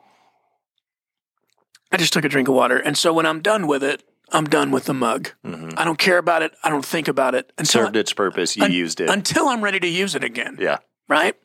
I 1.92 1.98
just 1.98 2.14
took 2.14 2.24
a 2.26 2.30
drink 2.30 2.48
of 2.48 2.54
water. 2.54 2.78
And 2.78 2.96
so 2.98 3.12
when 3.14 3.26
I'm 3.26 3.42
done 3.42 3.66
with 3.66 3.84
it, 3.84 4.04
I'm 4.32 4.46
done 4.46 4.70
with 4.70 4.86
the 4.86 4.94
mug. 4.94 5.30
Mhm. 5.44 5.74
I 5.76 5.84
don't 5.86 5.98
care 5.98 6.20
about 6.20 6.44
it. 6.44 6.54
I 6.64 6.70
don't 6.70 6.86
think 6.86 7.08
about 7.08 7.34
it 7.34 7.52
until, 7.58 7.86
Served 7.86 7.96
its 7.96 8.14
purpose. 8.14 8.56
You 8.56 8.64
un- 8.66 8.72
used 8.72 9.02
it. 9.02 9.10
until 9.10 9.48
I'm 9.48 9.64
ready 9.64 9.80
to 9.80 9.88
use 9.88 10.14
it 10.14 10.24
again, 10.24 10.58
yeah. 10.60 10.78
right? 11.08 11.36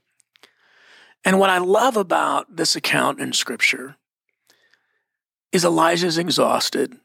And 1.25 1.39
what 1.39 1.49
I 1.49 1.57
love 1.59 1.97
about 1.97 2.55
this 2.57 2.77
account 2.77 3.21
in 3.21 3.33
Scripture 3.33 3.97
is 5.55 5.65
Elijah's 5.65 6.19
exhausted, 6.19 6.99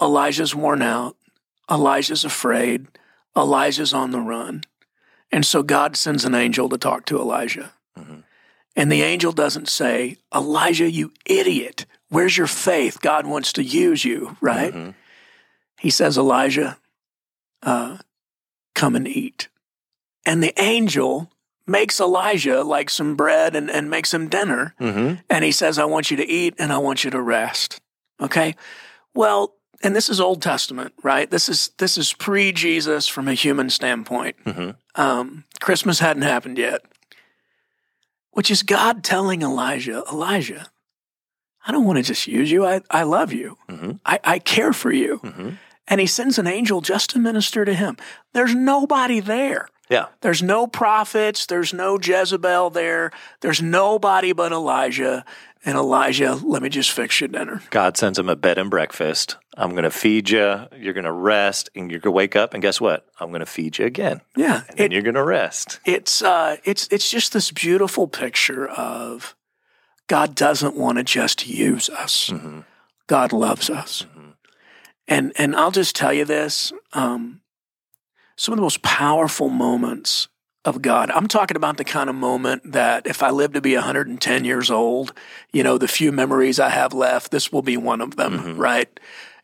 Elijah's 0.00 0.54
worn 0.54 0.80
out, 0.80 1.16
Elijah's 1.70 2.24
afraid, 2.24 2.86
Elijah's 3.36 3.92
on 3.92 4.10
the 4.10 4.20
run. 4.20 4.64
And 5.30 5.44
so 5.44 5.62
God 5.62 5.94
sends 5.94 6.24
an 6.24 6.34
angel 6.34 6.70
to 6.70 6.78
talk 6.78 7.04
to 7.06 7.18
Elijah. 7.18 7.74
Mhm. 7.98 8.24
And 8.74 8.90
the 8.90 9.02
angel 9.02 9.32
doesn't 9.32 9.68
say, 9.68 10.16
Elijah, 10.34 10.90
you 10.90 11.12
idiot, 11.26 11.84
where's 12.08 12.38
your 12.38 12.46
faith? 12.46 13.02
God 13.02 13.26
wants 13.26 13.52
to 13.52 13.62
use 13.62 14.02
you, 14.02 14.38
right? 14.40 14.72
Mhm. 14.72 14.94
He 15.78 15.90
says, 15.90 16.16
Elijah, 16.16 16.78
uh, 17.62 17.98
come 18.74 18.96
and 18.96 19.06
eat. 19.06 19.48
And 20.24 20.42
the 20.42 20.58
angel 20.58 21.30
makes 21.66 22.00
Elijah 22.00 22.62
like 22.62 22.90
some 22.90 23.14
bread 23.16 23.54
and, 23.54 23.70
and 23.70 23.88
makes 23.90 24.12
him 24.12 24.28
dinner. 24.28 24.74
Mhm. 24.80 25.22
And 25.30 25.44
he 25.44 25.52
says, 25.52 25.78
I 25.78 25.84
want 25.84 26.10
you 26.10 26.16
to 26.16 26.26
eat 26.28 26.54
and 26.58 26.72
I 26.72 26.78
want 26.78 27.04
you 27.04 27.10
to 27.10 27.20
rest. 27.20 27.80
Okay. 28.20 28.54
Well, 29.14 29.54
and 29.82 29.94
this 29.96 30.08
is 30.08 30.20
Old 30.20 30.42
Testament, 30.42 30.92
right? 31.02 31.30
This 31.30 31.48
is 31.48 31.70
this 31.78 31.98
is 31.98 32.12
pre 32.12 32.52
Jesus 32.52 33.08
from 33.08 33.26
a 33.28 33.34
human 33.34 33.68
standpoint. 33.70 34.36
Mhm. 34.44 34.76
Um, 34.94 35.44
Christmas 35.60 35.98
hadn't 35.98 36.22
happened 36.22 36.58
yet, 36.58 36.82
which 38.30 38.50
is 38.50 38.62
God 38.62 39.02
telling 39.04 39.42
Elijah, 39.42 40.02
Elijah, 40.10 40.68
I 41.66 41.72
don't 41.72 41.84
want 41.84 41.96
to 41.98 42.02
just 42.02 42.26
use 42.26 42.50
you. 42.50 42.66
I, 42.66 42.80
I 42.90 43.02
love 43.04 43.32
you. 43.32 43.56
Mhm. 43.68 44.00
I, 44.04 44.18
I 44.24 44.38
care 44.38 44.72
for 44.72 44.92
you. 44.92 45.20
Mhm. 45.22 45.58
And 45.88 46.00
he 46.00 46.06
sends 46.06 46.38
an 46.38 46.46
angel 46.46 46.80
just 46.80 47.10
to 47.10 47.18
minister 47.18 47.64
to 47.64 47.74
him. 47.74 47.96
There's 48.32 48.54
nobody 48.54 49.20
there. 49.20 49.68
Yeah. 49.88 50.06
There's 50.20 50.42
no 50.42 50.66
prophets. 50.66 51.46
There's 51.46 51.72
no 51.74 51.98
Jezebel 51.98 52.70
there. 52.70 53.10
There's 53.40 53.60
nobody 53.60 54.32
but 54.32 54.52
Elijah. 54.52 55.24
And 55.64 55.76
Elijah, 55.76 56.34
let 56.34 56.60
me 56.62 56.68
just 56.68 56.90
fix 56.90 57.20
you 57.20 57.28
dinner. 57.28 57.62
God 57.70 57.96
sends 57.96 58.18
him 58.18 58.28
a 58.28 58.34
bed 58.34 58.58
and 58.58 58.68
breakfast. 58.70 59.36
I'm 59.56 59.70
going 59.72 59.84
to 59.84 59.90
feed 59.90 60.30
you. 60.30 60.66
You're 60.76 60.94
going 60.94 61.04
to 61.04 61.12
rest, 61.12 61.70
and 61.76 61.88
you're 61.90 62.00
going 62.00 62.12
to 62.12 62.16
wake 62.16 62.34
up. 62.34 62.52
And 62.54 62.62
guess 62.62 62.80
what? 62.80 63.06
I'm 63.20 63.28
going 63.28 63.40
to 63.40 63.46
feed 63.46 63.78
you 63.78 63.84
again, 63.86 64.22
Yeah, 64.34 64.62
and 64.70 64.80
it, 64.80 64.92
you're 64.92 65.02
going 65.02 65.14
to 65.14 65.22
rest. 65.22 65.78
it's 65.84 66.20
uh, 66.22 66.56
it's 66.64 66.88
it's 66.90 67.08
just 67.10 67.32
this 67.32 67.52
beautiful 67.52 68.08
picture 68.08 68.66
of 68.66 69.36
God 70.08 70.34
doesn't 70.34 70.74
want 70.74 70.98
to 70.98 71.04
just 71.04 71.46
use 71.46 71.88
us. 71.90 72.30
Mhm. 72.30 72.64
God 73.06 73.32
loves 73.32 73.68
us, 73.70 74.06
Mhm. 74.16 74.32
and 75.06 75.32
and 75.36 75.54
I'll 75.54 75.70
just 75.70 75.94
tell 75.94 76.14
you 76.14 76.24
this: 76.24 76.72
um, 76.94 77.41
some 78.42 78.52
of 78.52 78.56
the 78.56 78.62
most 78.62 78.82
powerful 78.82 79.48
moments 79.48 80.26
of 80.64 80.82
God. 80.82 81.12
I'm 81.12 81.28
talking 81.28 81.56
about 81.56 81.76
the 81.76 81.84
kind 81.84 82.10
of 82.10 82.16
moment 82.16 82.72
that 82.72 83.06
if 83.06 83.22
I 83.22 83.30
live 83.30 83.52
to 83.52 83.60
be 83.60 83.76
110 83.76 84.44
years 84.44 84.68
old, 84.68 85.12
you 85.52 85.62
know, 85.62 85.78
the 85.78 85.86
few 85.86 86.10
memories 86.10 86.58
I 86.58 86.70
have 86.70 86.92
left, 86.92 87.30
this 87.30 87.52
will 87.52 87.62
be 87.62 87.76
one 87.76 88.00
of 88.00 88.16
them, 88.16 88.40
Mhm. 88.40 88.58
right? 88.58 88.88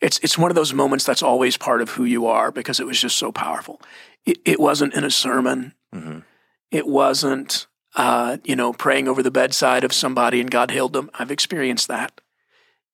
It's 0.01 0.19
it's 0.19 0.37
one 0.37 0.51
of 0.51 0.57
those 0.57 0.75
moments 0.75 1.05
that's 1.05 1.23
always 1.23 1.57
part 1.57 1.81
of 1.81 1.91
who 1.91 2.05
you 2.05 2.27
are 2.27 2.51
because 2.51 2.81
it 2.81 2.87
was 2.87 3.01
just 3.01 3.17
so 3.17 3.31
powerful. 3.31 3.81
It, 4.27 4.39
it 4.45 4.59
wasn't 4.59 4.95
in 4.95 5.05
a 5.05 5.13
sermon. 5.13 5.75
Mhm. 5.95 6.25
It 6.73 6.89
wasn't, 6.89 7.69
uh, 7.95 8.39
you 8.43 8.57
know, 8.57 8.73
praying 8.73 9.07
over 9.07 9.23
the 9.23 9.31
bedside 9.31 9.85
of 9.85 9.93
somebody 9.93 10.41
and 10.41 10.51
God 10.51 10.73
healed 10.73 10.93
them. 10.93 11.09
I've 11.15 11.31
experienced 11.31 11.87
that. 11.87 12.21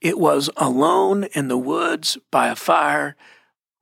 It 0.03 0.19
was 0.19 0.51
alone 0.59 1.25
in 1.33 1.49
the 1.49 1.57
woods 1.57 2.19
by 2.31 2.49
a 2.49 2.57
fire 2.57 3.17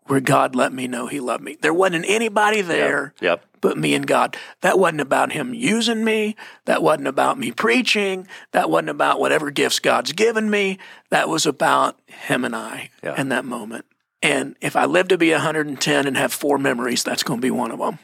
where 0.07 0.21
God 0.21 0.55
let 0.55 0.73
me 0.73 0.87
know 0.87 1.07
He 1.07 1.21
loved 1.21 1.43
me. 1.45 1.57
There 1.61 1.75
wasn't 1.75 2.05
anybody 2.09 2.61
there 2.61 3.15
Yep. 3.21 3.45
but 3.61 3.79
me 3.79 3.95
and 3.95 4.07
God. 4.07 4.37
That 4.61 4.79
wasn't 4.79 5.01
about 5.01 5.33
him 5.33 5.55
using 5.55 6.05
me. 6.05 6.35
That 6.65 6.83
wasn't 6.83 7.07
about 7.09 7.39
me 7.39 7.53
preaching. 7.53 8.27
That 8.53 8.69
wasn't 8.71 8.91
about 8.91 9.21
whatever 9.21 9.51
gifts 9.51 9.79
God's 9.79 10.13
given 10.13 10.51
me. 10.51 10.79
That 11.11 11.29
was 11.29 11.47
about 11.47 11.99
him 12.07 12.45
and 12.45 12.55
I 12.57 12.91
Yeah. 13.03 13.21
in 13.21 13.29
that 13.29 13.45
moment. 13.45 13.85
And 14.23 14.57
if 14.61 14.77
I 14.77 14.85
live 14.85 15.09
to 15.09 15.19
be 15.19 15.33
110 15.33 16.07
and 16.07 16.17
have 16.17 16.33
four 16.33 16.59
memories, 16.59 17.03
that's 17.05 17.23
going 17.23 17.41
to 17.41 17.43
be 17.45 17.51
one 17.51 17.71
of 17.71 17.79
them. 17.79 17.99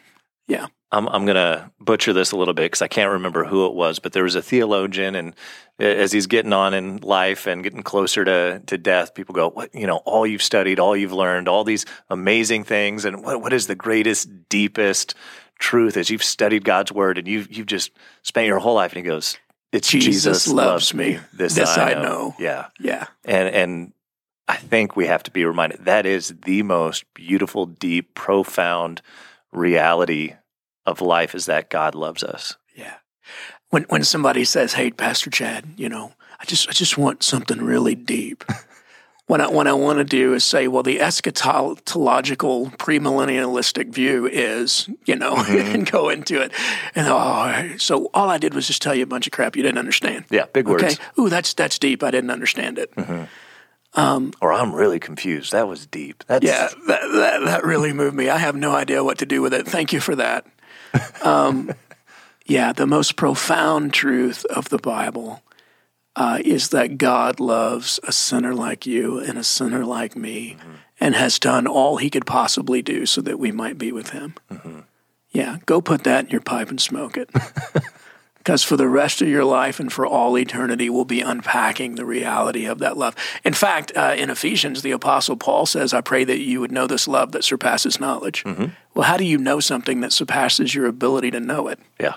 Yeah. 0.46 0.66
I'm, 0.90 1.06
I'm 1.08 1.26
going 1.26 1.36
to 1.36 1.70
butcher 1.80 2.12
this 2.14 2.32
a 2.32 2.36
little 2.36 2.54
bit 2.54 2.62
because 2.64 2.80
I 2.82 2.88
can't 2.88 3.12
remember 3.12 3.44
who 3.44 3.66
it 3.66 3.74
was, 3.74 3.98
but 3.98 4.12
there 4.14 4.22
was 4.22 4.34
a 4.34 4.42
theologian, 4.42 5.14
and 5.14 5.34
as 5.78 6.12
he's 6.12 6.26
getting 6.26 6.52
on 6.54 6.72
in 6.72 6.96
life 6.98 7.46
and 7.46 7.62
getting 7.62 7.82
closer 7.82 8.24
to, 8.24 8.62
to 8.66 8.78
death, 8.78 9.14
people 9.14 9.34
go, 9.34 9.50
"What 9.50 9.74
you 9.74 9.86
know? 9.86 9.98
All 9.98 10.26
you've 10.26 10.42
studied, 10.42 10.80
all 10.80 10.96
you've 10.96 11.12
learned, 11.12 11.46
all 11.46 11.62
these 11.62 11.84
amazing 12.08 12.64
things, 12.64 13.04
and 13.04 13.22
what 13.22 13.42
what 13.42 13.52
is 13.52 13.66
the 13.66 13.74
greatest, 13.74 14.48
deepest 14.48 15.14
truth? 15.58 15.96
As 15.98 16.08
you've 16.08 16.24
studied 16.24 16.64
God's 16.64 16.90
word, 16.90 17.18
and 17.18 17.28
you've 17.28 17.54
you've 17.54 17.66
just 17.66 17.90
spent 18.22 18.46
your 18.46 18.58
whole 18.58 18.74
life." 18.76 18.92
And 18.92 19.04
he 19.04 19.08
goes, 19.08 19.36
"It's 19.72 19.88
Jesus 19.88 20.04
Jesus, 20.22 20.48
loves 20.48 20.94
me. 20.94 21.18
This, 21.34 21.54
This 21.54 21.76
I, 21.76 21.90
I 21.90 21.94
know. 21.94 22.02
know." 22.02 22.34
Yeah, 22.38 22.66
Yeah. 22.80 23.06
and 23.26 23.48
and 23.54 23.92
I 24.48 24.56
think 24.56 24.96
we 24.96 25.06
have 25.06 25.22
to 25.24 25.30
be 25.30 25.44
reminded 25.44 25.84
that 25.84 26.06
is 26.06 26.34
the 26.46 26.62
most 26.62 27.04
beautiful, 27.12 27.66
deep, 27.66 28.14
profound 28.14 29.02
reality 29.52 30.34
of 30.88 31.00
life 31.00 31.34
is 31.34 31.46
that 31.46 31.70
God 31.70 31.94
loves 31.94 32.22
us. 32.22 32.56
Yeah. 32.74 32.94
When 33.70 33.84
when 33.84 34.04
somebody 34.04 34.44
says, 34.44 34.72
"Hey, 34.72 34.90
Pastor 34.90 35.30
Chad, 35.30 35.66
you 35.76 35.88
know, 35.88 36.12
I 36.40 36.44
just 36.44 36.68
I 36.68 36.72
just 36.72 36.98
want 36.98 37.22
something 37.22 37.58
really 37.58 37.94
deep." 37.94 38.44
what 39.28 39.42
I 39.42 39.48
what 39.48 39.66
I 39.66 39.74
want 39.74 39.98
to 39.98 40.04
do 40.04 40.34
is 40.34 40.42
say, 40.42 40.66
well, 40.68 40.82
the 40.82 40.98
eschatological 40.98 42.76
premillennialistic 42.78 43.90
view 43.90 44.26
is, 44.26 44.88
you 45.04 45.14
know, 45.14 45.36
and 45.48 45.88
go 45.88 46.08
into 46.08 46.40
it. 46.40 46.52
And 46.94 47.06
oh, 47.08 47.76
so 47.76 48.10
all 48.12 48.30
I 48.30 48.38
did 48.38 48.54
was 48.54 48.66
just 48.66 48.82
tell 48.82 48.94
you 48.94 49.04
a 49.04 49.06
bunch 49.06 49.26
of 49.26 49.32
crap 49.32 49.54
you 49.54 49.62
didn't 49.62 49.78
understand. 49.78 50.24
Yeah, 50.30 50.46
big 50.52 50.66
words. 50.66 50.82
Okay. 50.82 50.96
Ooh, 51.18 51.28
that's 51.28 51.54
that's 51.54 51.78
deep. 51.78 52.02
I 52.02 52.10
didn't 52.10 52.30
understand 52.30 52.78
it. 52.78 52.92
Um. 53.94 54.32
Or 54.40 54.52
I'm 54.52 54.74
really 54.74 54.98
confused. 54.98 55.52
That 55.52 55.68
was 55.68 55.86
deep. 55.86 56.24
That's 56.26 56.44
Yeah, 56.44 56.68
that, 56.86 57.00
that 57.12 57.44
that 57.44 57.64
really 57.64 57.92
moved 57.92 58.16
me. 58.16 58.28
I 58.30 58.38
have 58.38 58.56
no 58.56 58.72
idea 58.72 59.04
what 59.04 59.18
to 59.18 59.26
do 59.26 59.42
with 59.42 59.52
it. 59.52 59.66
Thank 59.66 59.92
you 59.92 60.00
for 60.00 60.16
that. 60.16 60.46
Um, 61.22 61.72
yeah, 62.46 62.72
the 62.72 62.86
most 62.86 63.16
profound 63.16 63.92
truth 63.92 64.44
of 64.46 64.68
the 64.70 64.78
Bible 64.78 65.42
uh, 66.16 66.38
is 66.44 66.70
that 66.70 66.96
God 66.98 67.38
loves 67.40 68.00
a 68.02 68.12
sinner 68.12 68.54
like 68.54 68.86
you 68.86 69.18
and 69.20 69.38
a 69.38 69.44
sinner 69.44 69.84
like 69.84 70.16
me, 70.16 70.56
and 71.00 71.14
has 71.14 71.38
done 71.38 71.66
all 71.66 71.98
He 71.98 72.10
could 72.10 72.26
possibly 72.26 72.82
do 72.82 73.06
so 73.06 73.20
that 73.20 73.38
we 73.38 73.52
might 73.52 73.78
be 73.78 73.92
with 73.92 74.10
Him. 74.10 74.34
Yeah, 75.30 75.58
go 75.66 75.80
put 75.80 76.04
that 76.04 76.24
in 76.24 76.30
your 76.30 76.40
pipe 76.40 76.70
and 76.70 76.80
smoke 76.80 77.16
it. 77.16 77.30
Because 78.48 78.64
for 78.64 78.78
the 78.78 78.88
rest 78.88 79.20
of 79.20 79.28
your 79.28 79.44
life 79.44 79.78
and 79.78 79.92
for 79.92 80.06
all 80.06 80.38
eternity, 80.38 80.88
we'll 80.88 81.04
be 81.04 81.20
unpacking 81.20 81.96
the 81.96 82.06
reality 82.06 82.64
of 82.64 82.78
that 82.78 82.96
love. 82.96 83.14
In 83.44 83.52
fact, 83.52 83.92
uh, 83.94 84.14
in 84.16 84.30
Ephesians, 84.30 84.80
the 84.80 84.90
Apostle 84.92 85.36
Paul 85.36 85.66
says, 85.66 85.92
I 85.92 86.00
pray 86.00 86.24
that 86.24 86.38
you 86.38 86.58
would 86.60 86.72
know 86.72 86.86
this 86.86 87.06
love 87.06 87.32
that 87.32 87.44
surpasses 87.44 88.00
knowledge. 88.00 88.46
Well, 88.46 89.06
how 89.06 89.18
do 89.18 89.24
you 89.26 89.36
know 89.36 89.60
something 89.60 90.00
that 90.00 90.14
surpasses 90.14 90.74
your 90.74 90.86
ability 90.86 91.30
to 91.32 91.40
know 91.40 91.68
it? 91.68 91.78
yeah. 92.00 92.14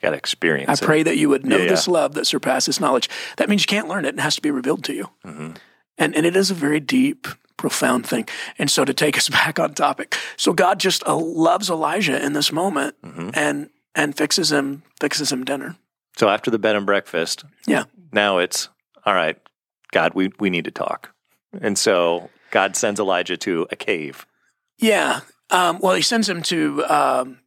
Got 0.00 0.10
to 0.12 0.16
experience 0.16 0.70
I 0.70 0.72
it. 0.72 0.80
pray 0.86 1.02
that 1.02 1.18
you 1.18 1.28
would 1.28 1.44
know 1.44 1.58
Yeah, 1.58 1.64
yeah. 1.64 1.68
this 1.68 1.86
love 1.86 2.14
that 2.14 2.26
surpasses 2.26 2.80
knowledge. 2.80 3.10
That 3.36 3.50
means 3.50 3.60
you 3.60 3.66
can't 3.66 3.86
learn 3.86 4.06
it, 4.06 4.14
it 4.14 4.20
has 4.20 4.36
to 4.36 4.40
be 4.40 4.50
revealed 4.50 4.82
to 4.84 4.94
you. 4.94 5.10
Mm-hmm. 5.26 5.50
And, 5.98 6.16
and 6.16 6.24
it 6.24 6.36
is 6.36 6.50
a 6.50 6.54
very 6.54 6.80
deep, 6.80 7.28
profound 7.58 8.06
thing. 8.06 8.26
And 8.58 8.70
so 8.70 8.86
to 8.86 8.94
take 8.94 9.18
us 9.18 9.28
back 9.38 9.58
on 9.60 9.74
topic, 9.74 10.16
so 10.38 10.54
God 10.54 10.80
just 10.80 11.06
uh, 11.06 11.14
loves 11.14 11.68
Elijah 11.68 12.18
in 12.24 12.32
this 12.32 12.50
moment 12.50 12.94
Mm-hmm. 13.04 13.28
and 13.34 13.68
and 13.94 14.16
fixes 14.16 14.52
him 14.52 14.82
fixes 15.00 15.32
him 15.32 15.44
dinner. 15.44 15.76
So 16.16 16.28
after 16.28 16.50
the 16.50 16.58
bed 16.58 16.76
and 16.76 16.86
breakfast, 16.86 17.44
Yeah. 17.66 17.84
now 18.12 18.38
it's 18.38 18.68
all 19.06 19.14
right. 19.14 19.36
God, 19.92 20.12
we 20.14 20.30
we 20.38 20.50
need 20.50 20.64
to 20.64 20.70
talk. 20.70 21.14
And 21.60 21.76
so 21.78 22.30
God 22.50 22.76
sends 22.76 23.00
Elijah 23.00 23.36
to 23.38 23.66
a 23.70 23.76
cave. 23.76 24.26
Yeah. 24.78 25.20
Um, 25.50 25.78
well, 25.80 25.94
he 25.94 26.02
sends 26.02 26.28
him 26.28 26.42
to 26.42 26.84
um, 26.86 27.38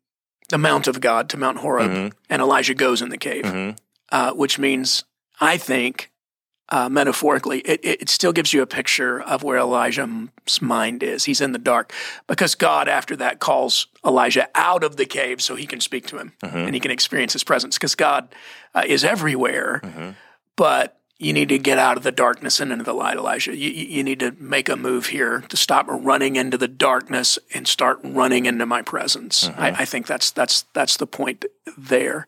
the 0.50 0.58
Mount 0.58 0.88
of 0.88 1.00
God, 1.02 1.30
to 1.30 1.38
Mount 1.38 1.60
Horeb, 1.60 1.92
Mhm. 1.92 2.14
and 2.30 2.42
Elijah 2.42 2.74
goes 2.74 3.02
in 3.02 3.10
the 3.10 3.18
cave, 3.18 3.46
Mhm. 3.46 3.78
uh, 4.12 4.32
which 4.34 4.60
means, 4.60 5.04
I 5.40 5.58
think, 5.58 6.12
uh, 6.74 6.90
metaphorically, 6.90 7.60
it, 7.60 7.82
it 7.84 8.10
still 8.10 8.34
gives 8.34 8.52
you 8.52 8.64
a 8.64 8.66
picture 8.66 9.22
of 9.22 9.44
where 9.44 9.60
Elijah's 9.60 10.60
mind 10.60 11.04
is. 11.04 11.26
He's 11.26 11.40
in 11.40 11.52
the 11.52 11.60
dark 11.60 11.94
because 12.26 12.56
God, 12.56 12.88
after 12.88 13.16
that, 13.18 13.40
calls 13.40 13.86
Elijah 14.04 14.50
out 14.56 14.84
of 14.84 14.98
the 14.98 15.06
cave 15.06 15.40
so 15.40 15.56
he 15.56 15.68
can 15.68 15.80
speak 15.80 16.08
to 16.08 16.18
him 16.18 16.34
and 16.42 16.74
he 16.74 16.80
can 16.80 16.90
experience 16.90 17.32
his 17.34 17.44
presence 17.44 17.78
because 17.78 17.94
God 17.94 18.34
uh, 18.74 18.82
is 18.88 19.04
everywhere, 19.04 20.16
but 20.56 20.98
you 21.20 21.32
need 21.32 21.50
to 21.50 21.60
get 21.60 21.78
out 21.78 21.96
of 21.96 22.02
the 22.02 22.12
darkness 22.12 22.60
and 22.60 22.72
into 22.72 22.84
the 22.84 22.94
light, 22.94 23.18
Elijah. 23.18 23.56
You, 23.56 23.70
you 23.70 24.04
need 24.04 24.20
to 24.22 24.36
make 24.40 24.68
a 24.68 24.76
move 24.76 25.06
here 25.06 25.42
to 25.50 25.56
stop 25.56 25.86
running 25.88 26.38
into 26.38 26.58
the 26.58 26.68
darkness 26.68 27.38
and 27.54 27.68
start 27.68 28.00
running 28.04 28.48
into 28.48 28.66
my 28.66 28.82
presence. 28.82 29.48
I, 29.58 29.70
I 29.82 29.86
think 29.86 30.08
that's 30.08 30.32
that's 30.32 30.66
that's 30.74 30.98
the 30.98 31.06
point 31.08 31.46
there. 31.78 32.26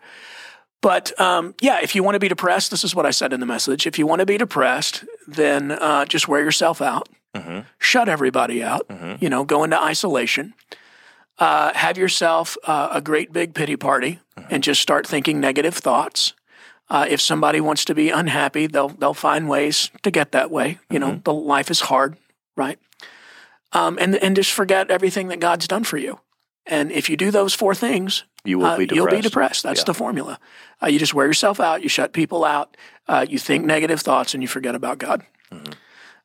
But 0.85 1.19
um, 1.19 1.55
yeah, 1.61 1.79
if 1.81 1.95
you 1.95 2.03
want 2.03 2.13
to 2.13 2.19
be 2.19 2.27
depressed, 2.27 2.69
this 2.69 2.83
is 2.83 2.93
what 2.93 3.07
I 3.07 3.09
said 3.09 3.33
in 3.33 3.39
the 3.39 3.47
message. 3.47 3.87
If 3.87 3.97
you 3.97 4.05
want 4.05 4.19
to 4.19 4.25
be 4.27 4.37
depressed, 4.37 5.03
then 5.27 5.71
uh, 5.71 6.05
just 6.05 6.27
wear 6.27 6.43
yourself 6.43 6.79
out, 6.79 7.09
shut 7.79 8.07
everybody 8.07 8.61
out. 8.61 8.85
You 9.19 9.29
know, 9.29 9.43
go 9.45 9.63
into 9.63 9.81
isolation. 9.81 10.53
Uh, 11.39 11.73
have 11.73 11.97
yourself 11.97 12.55
uh, 12.65 12.89
a 12.91 13.01
great 13.01 13.33
big 13.33 13.55
pity 13.55 13.75
party 13.75 14.19
and 14.51 14.61
just 14.61 14.79
start 14.79 15.07
thinking 15.07 15.39
negative 15.39 15.73
thoughts. 15.73 16.33
Uh, 16.87 17.07
if 17.09 17.19
somebody 17.19 17.59
wants 17.59 17.83
to 17.85 17.95
be 17.95 18.11
unhappy, 18.11 18.67
they'll 18.67 18.89
they'll 18.89 19.15
find 19.15 19.49
ways 19.49 19.89
to 20.03 20.11
get 20.11 20.33
that 20.33 20.51
way. 20.51 20.77
You 20.91 20.99
know, 20.99 21.19
the 21.23 21.33
life 21.33 21.71
is 21.71 21.79
hard, 21.79 22.15
right? 22.55 22.77
Um, 23.73 23.97
and 23.99 24.15
and 24.17 24.35
just 24.35 24.51
forget 24.51 24.91
everything 24.91 25.29
that 25.29 25.39
God's 25.39 25.67
done 25.67 25.83
for 25.83 25.97
you. 25.97 26.19
And 26.67 26.91
if 26.91 27.09
you 27.09 27.17
do 27.17 27.31
those 27.31 27.53
four 27.53 27.75
things, 27.75 28.23
You 28.43 28.59
will 28.59 28.65
uh, 28.67 28.77
be 28.77 28.83
You'll 28.91 29.05
be 29.07 29.21
depressed. 29.21 29.23
depressed. 29.23 29.63
That's 29.63 29.79
Yeah. 29.81 29.85
the 29.85 29.93
formula. 29.93 30.39
Uh, 30.81 30.87
you 30.87 30.99
just 30.99 31.13
wear 31.13 31.25
yourself 31.27 31.59
out. 31.59 31.81
You 31.83 31.89
shut 31.89 32.11
people 32.13 32.43
out. 32.43 32.75
Uh, 33.07 33.25
you 33.27 33.37
think 33.39 33.65
negative 33.65 34.01
thoughts, 34.01 34.33
and 34.33 34.41
you 34.43 34.47
forget 34.47 34.75
about 34.75 34.97
God. 34.97 35.23
Mm-hmm. 35.51 35.73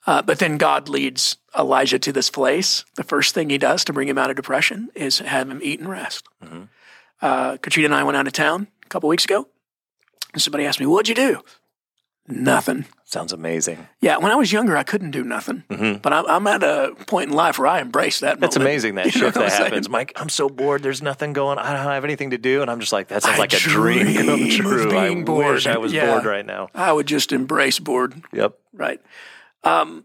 Uh, 0.07 0.23
but 0.23 0.39
then 0.39 0.57
God 0.57 0.89
leads 0.89 1.37
Elijah 1.59 1.99
to 1.99 2.13
this 2.13 2.31
place. 2.31 2.85
The 2.97 3.05
first 3.05 3.35
thing 3.35 3.51
he 3.51 3.59
does 3.59 3.85
to 3.85 3.93
bring 3.93 4.09
him 4.09 4.17
out 4.19 4.31
of 4.31 4.37
depression 4.37 4.89
is 4.95 5.19
have 5.19 5.51
him 5.51 5.61
eat 5.63 5.79
and 5.81 5.89
rest. 5.91 6.25
Mm-hmm. 6.43 6.63
Uh, 7.21 7.57
Katrina 7.59 7.87
and 7.87 7.95
I 7.95 8.03
went 8.03 8.17
out 8.17 8.27
of 8.27 8.33
town 8.33 8.69
a 8.85 8.89
couple 8.89 9.09
weeks 9.11 9.25
ago, 9.27 9.47
and 10.33 10.41
somebody 10.41 10.65
asked 10.65 10.81
me, 10.81 10.87
"What'd 10.87 11.09
you 11.09 11.15
do?" 11.15 11.43
Nothing. 12.31 12.85
Sounds 13.05 13.33
amazing. 13.33 13.89
Yeah, 14.01 14.19
when 14.19 14.31
I 14.31 14.37
was 14.37 14.53
younger, 14.53 14.77
I 14.77 14.83
couldn't 14.85 15.11
do 15.11 15.25
nothing. 15.25 15.65
But 15.69 16.13
I'm, 16.13 16.27
I'm 16.27 16.47
at 16.47 16.63
a 16.63 16.95
point 17.07 17.31
in 17.31 17.37
life 17.37 17.59
where 17.59 17.67
I 17.67 17.81
embrace 17.81 18.21
that. 18.21 18.35
Mm-hmm. 18.35 18.41
That's 18.41 18.57
moment. 18.57 18.71
amazing 18.71 18.95
that 18.97 19.05
You 19.07 19.11
shift 19.11 19.35
that 19.35 19.43
I'm 19.45 19.51
saying? 19.51 19.65
happens. 19.65 19.89
Mike, 19.89 20.13
I'm 20.17 20.29
so 20.29 20.49
bored. 20.49 20.83
There's 20.83 21.03
nothing 21.03 21.33
going. 21.33 21.59
On. 21.59 21.65
I 21.67 21.73
don't 21.73 21.93
have 21.93 22.05
anything 22.05 22.31
to 22.31 22.39
do, 22.39 22.63
and 22.63 22.71
I'm 22.71 22.79
just 22.81 22.93
like, 22.93 23.09
that 23.09 23.23
sounds 23.25 23.37
I 23.37 23.39
like 23.39 23.53
a 23.53 23.59
dream 23.59 24.15
come 24.15 24.49
true. 24.51 24.97
I 24.99 25.15
bored. 25.23 25.55
wish 25.55 25.67
I 25.67 25.77
was 25.79 25.93
Yeah. 25.93 26.13
bored 26.13 26.25
right 26.25 26.47
now. 26.47 26.69
I 26.75 26.93
would 26.93 27.07
just 27.07 27.33
embrace 27.33 27.79
bored. 27.81 28.23
Yep. 28.33 28.57
Right. 28.73 29.01
Um, 29.65 30.05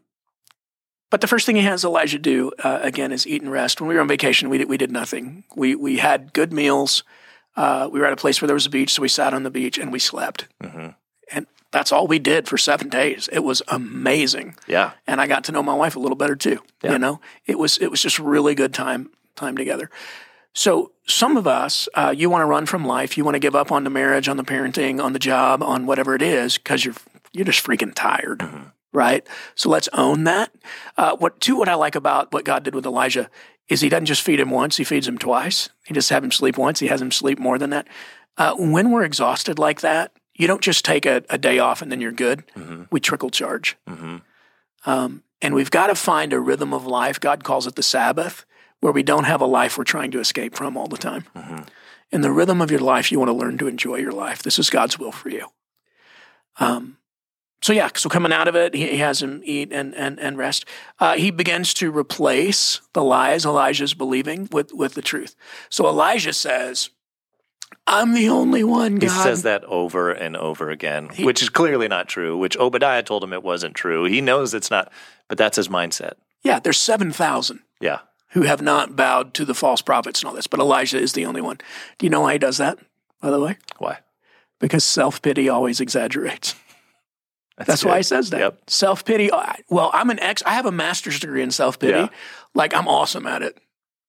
but 1.12 1.22
the 1.22 1.27
first 1.27 1.46
thing 1.46 1.55
he 1.55 1.62
has 1.62 1.84
Elijah 1.86 2.17
do 2.20 2.51
uh, 2.63 2.79
again 2.82 3.12
is 3.12 3.27
eat 3.27 3.41
and 3.41 3.51
rest. 3.51 3.79
When 3.79 3.88
we 3.88 3.96
were 3.96 4.01
on 4.01 4.08
vacation, 4.08 4.50
we 4.50 4.58
did, 4.58 4.67
we 4.67 4.77
did 4.77 4.91
nothing. 4.91 5.44
We 5.55 5.75
we 5.75 5.98
had 5.98 6.34
good 6.34 6.51
meals. 6.51 7.03
Uh, 7.55 7.88
we 7.89 8.00
were 8.01 8.05
at 8.05 8.12
a 8.12 8.17
place 8.17 8.41
where 8.41 8.48
there 8.48 8.55
was 8.55 8.65
a 8.65 8.70
beach, 8.70 8.91
so 8.94 9.01
we 9.01 9.08
sat 9.08 9.34
on 9.34 9.44
the 9.44 9.51
beach 9.51 9.77
and 9.77 9.91
we 9.94 10.00
slept. 10.00 10.48
And 11.32 11.48
that's 11.72 11.91
all 11.91 12.08
we 12.08 12.20
did 12.20 12.48
for 12.48 12.58
seven 12.58 12.89
days. 12.89 13.27
It 13.32 13.39
was 13.44 13.62
amazing, 13.67 14.55
Yeah. 14.67 14.91
and 15.08 15.20
I 15.20 15.27
got 15.27 15.44
to 15.46 15.51
know 15.51 15.62
my 15.63 15.74
wife 15.74 15.96
a 15.96 16.00
little 16.00 16.15
better 16.15 16.36
too. 16.36 16.60
Yeah. 16.82 16.94
You 16.94 17.00
know, 17.00 17.20
it 17.46 17.60
was 17.60 17.77
it 17.77 17.91
was 17.91 18.01
just 18.01 18.17
really 18.20 18.55
good 18.55 18.74
time 18.74 19.10
time 19.36 19.58
together. 19.58 19.89
So 20.53 20.91
some 21.05 21.36
of 21.36 21.46
us, 21.48 21.89
uh, 21.96 22.13
you 22.15 22.29
want 22.29 22.41
to 22.41 22.46
run 22.46 22.65
from 22.65 22.86
life. 22.86 23.17
You 23.17 23.25
want 23.25 23.36
to 23.36 23.39
give 23.39 23.55
up 23.55 23.72
on 23.74 23.84
the 23.84 23.89
marriage, 23.89 24.29
on 24.29 24.38
the 24.38 24.44
parenting, 24.44 25.03
on 25.03 25.12
the 25.13 25.20
job, 25.20 25.62
on 25.62 25.86
whatever 25.86 26.15
it 26.15 26.22
is, 26.22 26.58
because 26.58 26.86
you're 26.86 26.96
you're 27.34 27.44
just 27.46 27.65
freaking 27.65 27.94
tired, 27.94 28.41
right? 28.94 29.27
So 29.55 29.70
let's 29.70 29.89
own 29.91 30.24
that. 30.24 30.51
Uh, 30.96 31.17
what 31.17 31.41
too? 31.41 31.58
What 31.58 31.67
I 31.67 31.75
like 31.75 31.96
about 31.96 32.32
what 32.32 32.46
God 32.46 32.63
did 32.63 32.74
with 32.74 32.86
Elijah 32.86 33.29
is 33.67 33.82
He 33.82 33.89
doesn't 33.89 34.05
just 34.05 34.22
feed 34.22 34.39
him 34.39 34.50
once; 34.50 34.77
He 34.77 34.86
feeds 34.86 35.08
him 35.10 35.17
twice. 35.17 35.70
He 35.86 35.94
just 35.94 36.10
have 36.10 36.24
him 36.24 36.32
sleep 36.32 36.58
once. 36.58 36.79
He 36.79 36.88
has 36.88 37.01
him 37.01 37.12
sleep 37.12 37.38
more 37.38 37.58
than 37.58 37.72
that. 37.72 37.88
Uh, 38.38 38.55
when 38.55 38.91
we're 38.91 39.03
exhausted 39.03 39.60
like 39.60 39.82
that, 39.82 40.12
you 40.35 40.47
don't 40.47 40.61
just 40.61 40.83
take 40.85 41.05
a, 41.05 41.23
a 41.29 41.37
day 41.37 41.59
off 41.59 41.81
and 41.81 41.91
then 41.91 42.01
you're 42.01 42.11
good. 42.11 42.43
We 42.91 42.99
trickle 42.99 43.29
charge. 43.29 43.77
Um, 44.85 45.23
and 45.41 45.53
we've 45.55 45.71
got 45.71 45.87
to 45.87 45.95
find 45.95 46.33
a 46.33 46.39
rhythm 46.39 46.73
of 46.73 46.85
life. 46.85 47.19
God 47.19 47.43
calls 47.43 47.67
it 47.67 47.75
the 47.75 47.83
Sabbath, 47.83 48.45
where 48.81 48.93
we 48.93 49.03
don't 49.03 49.23
have 49.25 49.41
a 49.41 49.45
life 49.45 49.77
we're 49.77 49.83
trying 49.83 50.11
to 50.11 50.19
escape 50.19 50.55
from 50.55 50.77
all 50.77 50.87
the 50.87 50.97
time. 50.97 51.25
In 52.11 52.21
the 52.21 52.31
rhythm 52.31 52.61
of 52.61 52.69
your 52.69 52.81
life, 52.81 53.11
you 53.11 53.19
want 53.19 53.29
to 53.29 53.33
learn 53.33 53.57
to 53.57 53.67
enjoy 53.67 53.95
your 53.95 54.11
life. 54.11 54.43
This 54.43 54.59
is 54.59 54.69
God's 54.69 54.99
will 54.99 55.11
for 55.11 55.29
you. 55.29 55.47
Um, 56.59 56.97
so 57.61 57.73
yeah, 57.73 57.89
so 57.95 58.09
coming 58.09 58.31
out 58.31 58.47
of 58.47 58.55
it, 58.55 58.75
he, 58.75 58.87
he 58.89 58.97
has 58.97 59.21
him 59.23 59.41
eat 59.43 59.71
and 59.71 59.95
and 59.95 60.19
and 60.19 60.37
rest. 60.37 60.65
Uh, 60.99 61.15
he 61.15 61.31
begins 61.31 61.73
to 61.75 61.91
replace 61.91 62.79
the 62.93 63.03
lies 63.03 63.43
Elijah's 63.43 63.95
believing 63.95 64.47
with 64.51 64.71
with 64.71 64.93
the 64.93 65.01
truth. 65.01 65.35
So 65.69 65.87
Elijah 65.87 66.33
says, 66.33 66.91
"I'm 67.88 68.13
the 68.13 68.29
only 68.29 68.63
one." 68.63 68.95
God. 68.95 69.03
He 69.03 69.10
says 69.10 69.43
that 69.43 69.63
over 69.65 70.12
and 70.12 70.36
over 70.38 70.69
again, 70.69 71.10
which 71.19 71.41
is 71.41 71.50
clearly 71.50 71.88
not 71.88 72.07
true. 72.07 72.38
Which 72.38 72.57
Obadiah 72.57 73.03
told 73.03 73.24
him 73.24 73.34
it 73.34 73.43
wasn't 73.43 73.75
true. 73.75 74.05
He 74.05 74.22
knows 74.22 74.53
it's 74.53 74.72
not, 74.72 74.91
but 75.27 75.38
that's 75.38 75.57
his 75.57 75.67
mindset. 75.67 76.13
Yeah, 76.43 76.60
there's 76.60 76.77
seven 76.77 77.12
thousand 77.12 77.62
Yeah, 77.81 78.00
who 78.29 78.43
have 78.43 78.62
not 78.62 78.95
bowed 78.95 79.34
to 79.36 79.45
the 79.45 79.55
false 79.55 79.81
prophets 79.81 80.22
and 80.22 80.29
all 80.29 80.36
this, 80.36 80.48
but 80.48 80.60
Elijah 80.60 81.00
is 81.00 81.13
the 81.13 81.25
only 81.25 81.41
one. 81.41 81.57
Do 81.98 82.05
you 82.05 82.10
know 82.10 82.22
why 82.22 82.34
he 82.34 82.39
does 82.39 82.57
that? 82.57 82.77
By 83.22 83.31
the 83.31 83.39
way, 83.39 83.57
why? 83.77 84.00
because 84.60 84.84
self 84.84 85.22
pity 85.22 85.50
always 85.50 85.79
exaggerates. 85.79 86.55
That's, 87.57 87.86
why 87.86 87.98
he 87.98 88.03
says 88.03 88.31
that. 88.31 88.39
Yep. 88.39 88.69
Self 88.69 89.05
pity. 89.05 89.29
Well, 89.69 89.89
I'm 89.93 90.10
an 90.10 90.19
ex. 90.19 90.43
I 90.45 90.55
have 90.55 90.65
a 90.65 90.72
master's 90.74 91.19
degree 91.19 91.41
in 91.41 91.51
self 91.51 91.79
pity. 91.79 91.93
Yeah. 91.93 92.10
Like 92.53 92.75
I'm 92.75 92.88
awesome 92.88 93.25
at 93.27 93.41
it. 93.41 93.57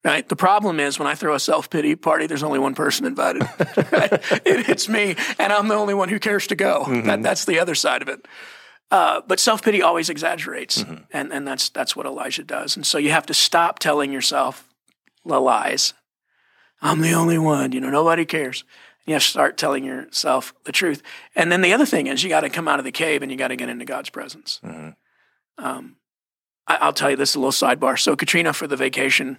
Right. 0.06 0.28
The 0.28 0.36
problem 0.36 0.78
is 0.78 1.00
when 1.00 1.08
I 1.08 1.16
throw 1.16 1.34
a 1.34 1.40
self 1.40 1.68
pity 1.68 1.96
party, 1.96 2.28
there's 2.28 2.44
only 2.44 2.60
one 2.60 2.76
person 2.76 3.06
invited. 3.06 3.42
Right? 3.42 4.12
it, 4.46 4.68
it's 4.68 4.88
me, 4.88 5.16
and 5.36 5.52
I'm 5.52 5.66
the 5.66 5.74
only 5.74 5.94
one 5.94 6.08
who 6.08 6.20
cares 6.20 6.46
to 6.46 6.54
go. 6.54 6.84
Mm-hmm. 6.84 7.08
That, 7.08 7.22
that's 7.24 7.44
the 7.44 7.58
other 7.58 7.74
side 7.74 8.02
of 8.02 8.08
it. 8.08 8.24
Uh, 8.92 9.22
but 9.26 9.40
self 9.40 9.64
pity 9.64 9.82
always 9.82 10.08
exaggerates, 10.08 10.84
Mm-hmm. 10.84 11.02
and 11.10 11.32
and 11.32 11.48
that's 11.48 11.70
that's 11.70 11.96
what 11.96 12.06
Elijah 12.06 12.44
does. 12.44 12.76
And 12.76 12.86
so 12.86 12.98
you 12.98 13.10
have 13.10 13.26
to 13.26 13.34
stop 13.34 13.80
telling 13.80 14.12
yourself 14.12 14.72
the 15.24 15.40
lies. 15.40 15.92
I'm 16.80 17.00
the 17.00 17.14
only 17.14 17.38
one. 17.38 17.72
You 17.72 17.80
know, 17.80 17.90
nobody 17.90 18.24
cares. 18.24 18.62
You 19.06 19.14
have 19.14 19.22
to 19.22 19.28
start 19.28 19.56
telling 19.56 19.82
yourself 19.84 20.54
the 20.64 20.72
truth. 20.72 21.02
And 21.34 21.50
then 21.50 21.62
the 21.62 21.72
other 21.72 21.86
thing 21.86 22.06
is, 22.06 22.22
you 22.22 22.28
got 22.28 22.42
to 22.42 22.48
come 22.50 22.68
out 22.68 22.78
of 22.78 22.84
the 22.84 22.92
cave 22.92 23.22
and 23.22 23.32
you 23.32 23.36
got 23.38 23.48
to 23.48 23.56
get 23.56 23.68
into 23.68 23.84
God's 23.84 24.10
presence. 24.10 24.60
Um, 25.58 25.96
I, 26.66 26.76
I'll 26.76 26.92
tell 26.92 27.10
you 27.10 27.16
this 27.16 27.34
a 27.34 27.40
little 27.40 27.50
sidebar. 27.50 27.98
So 27.98 28.14
Katrina 28.14 28.52
for 28.52 28.66
the 28.66 28.76
vacation 28.76 29.38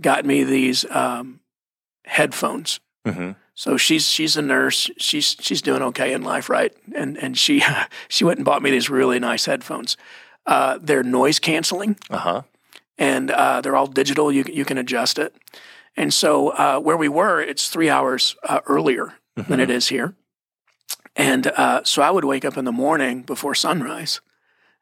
got 0.00 0.24
me 0.24 0.44
these 0.44 0.84
um, 0.90 1.40
headphones. 2.04 2.80
hmm 3.06 3.32
So 3.54 3.76
she's 3.76 4.06
she's 4.06 4.36
a 4.36 4.42
nurse. 4.42 4.90
She's 4.98 5.36
she's 5.40 5.62
doing 5.62 5.82
okay 5.82 6.12
in 6.12 6.22
life, 6.22 6.48
right? 6.50 6.72
And 6.94 7.16
and 7.18 7.36
she 7.38 7.62
she 8.08 8.24
went 8.24 8.38
and 8.38 8.44
bought 8.44 8.62
me 8.62 8.70
these 8.70 8.90
really 8.90 9.18
nice 9.18 9.46
headphones. 9.46 9.96
Uh, 10.46 10.78
they're 10.80 11.02
noise 11.02 11.38
canceling 11.40 11.96
Uh 12.10 12.18
huh. 12.18 12.42
and 12.98 13.30
uh, 13.30 13.60
they're 13.62 13.76
all 13.76 13.86
digital. 13.88 14.30
You 14.30 14.44
you 14.52 14.64
can 14.64 14.78
adjust 14.78 15.18
it. 15.18 15.34
And 15.96 16.12
so 16.12 16.50
uh, 16.50 16.78
where 16.78 16.96
we 16.98 17.08
were, 17.08 17.40
it's 17.40 17.68
three 17.70 17.88
hours 17.90 18.36
uh, 18.42 18.60
earlier 18.66 19.14
than 19.48 19.60
it 19.60 19.70
is 19.70 19.88
here. 19.88 20.14
And 21.16 21.46
uh, 21.46 21.80
so 21.84 22.02
I 22.02 22.10
would 22.10 22.24
wake 22.24 22.44
up 22.44 22.56
in 22.58 22.64
the 22.66 22.72
morning 22.72 23.22
before 23.22 23.54
sunrise, 23.54 24.20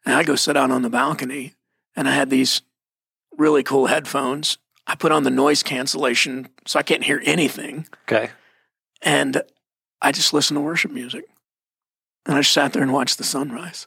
and 0.05 0.15
I'd 0.17 0.27
go 0.27 0.35
sit 0.35 0.57
out 0.57 0.71
on 0.73 0.83
the 0.83 0.91
balcony, 0.91 1.55
and 1.95 2.09
I 2.09 2.15
had 2.15 2.31
these 2.31 2.63
really 3.39 3.63
cool 3.63 3.87
headphones. 3.87 4.59
I 4.87 4.95
put 4.97 5.13
on 5.13 5.23
the 5.23 5.31
noise 5.31 5.63
cancellation 5.63 6.49
so 6.67 6.79
I 6.79 6.83
can't 6.83 7.05
hear 7.05 7.23
anything, 7.25 7.87
Okay. 8.07 8.31
and 9.03 9.43
I 10.03 10.13
just 10.13 10.33
listened 10.35 10.57
to 10.59 10.61
worship 10.61 10.91
music. 10.91 11.25
And 12.27 12.37
I 12.37 12.41
just 12.41 12.53
sat 12.53 12.73
there 12.73 12.83
and 12.83 12.93
watched 12.93 13.19
the 13.19 13.25
sunrise. 13.25 13.87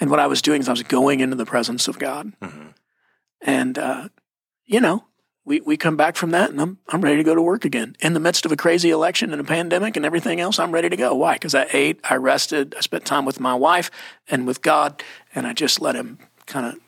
And 0.00 0.10
what 0.10 0.20
I 0.20 0.26
was 0.26 0.42
doing 0.42 0.60
is 0.60 0.68
I 0.68 0.72
was 0.72 0.82
going 0.84 1.20
into 1.20 1.36
the 1.36 1.44
presence 1.46 1.88
of 1.88 1.98
God. 1.98 2.32
Mhm. 2.40 2.74
And, 3.40 3.78
uh, 3.78 4.08
you 4.64 4.80
know, 4.80 5.04
we, 5.44 5.60
we 5.60 5.76
come 5.76 5.96
back 5.96 6.14
from 6.16 6.30
that 6.32 6.50
and 6.50 6.60
I'm, 6.60 6.78
I'm 6.88 7.00
ready 7.00 7.16
to 7.16 7.24
go 7.24 7.34
to 7.34 7.42
work 7.42 7.64
again. 7.64 7.96
In 8.00 8.12
the 8.12 8.20
midst 8.20 8.44
of 8.46 8.52
a 8.52 8.56
crazy 8.56 8.90
election 8.90 9.32
and 9.32 9.40
a 9.40 9.44
pandemic 9.44 9.96
and 9.96 10.04
everything 10.06 10.40
else, 10.40 10.58
I'm 10.58 10.72
ready 10.72 10.88
to 10.88 10.96
go. 10.96 11.14
Why? 11.14 11.34
Because 11.34 11.54
I 11.54 11.66
ate, 11.72 12.00
I 12.04 12.14
rested, 12.16 12.74
I 12.76 12.80
spent 12.80 13.04
time 13.04 13.24
with 13.24 13.40
my 13.40 13.54
wife 13.54 13.90
and 14.28 14.46
with 14.46 14.62
God, 14.62 15.02
and 15.34 15.46
I 15.46 15.52
just 15.52 15.80
let 15.80 15.94
Him 15.96 16.18
kind 16.46 16.66
of 16.66 16.80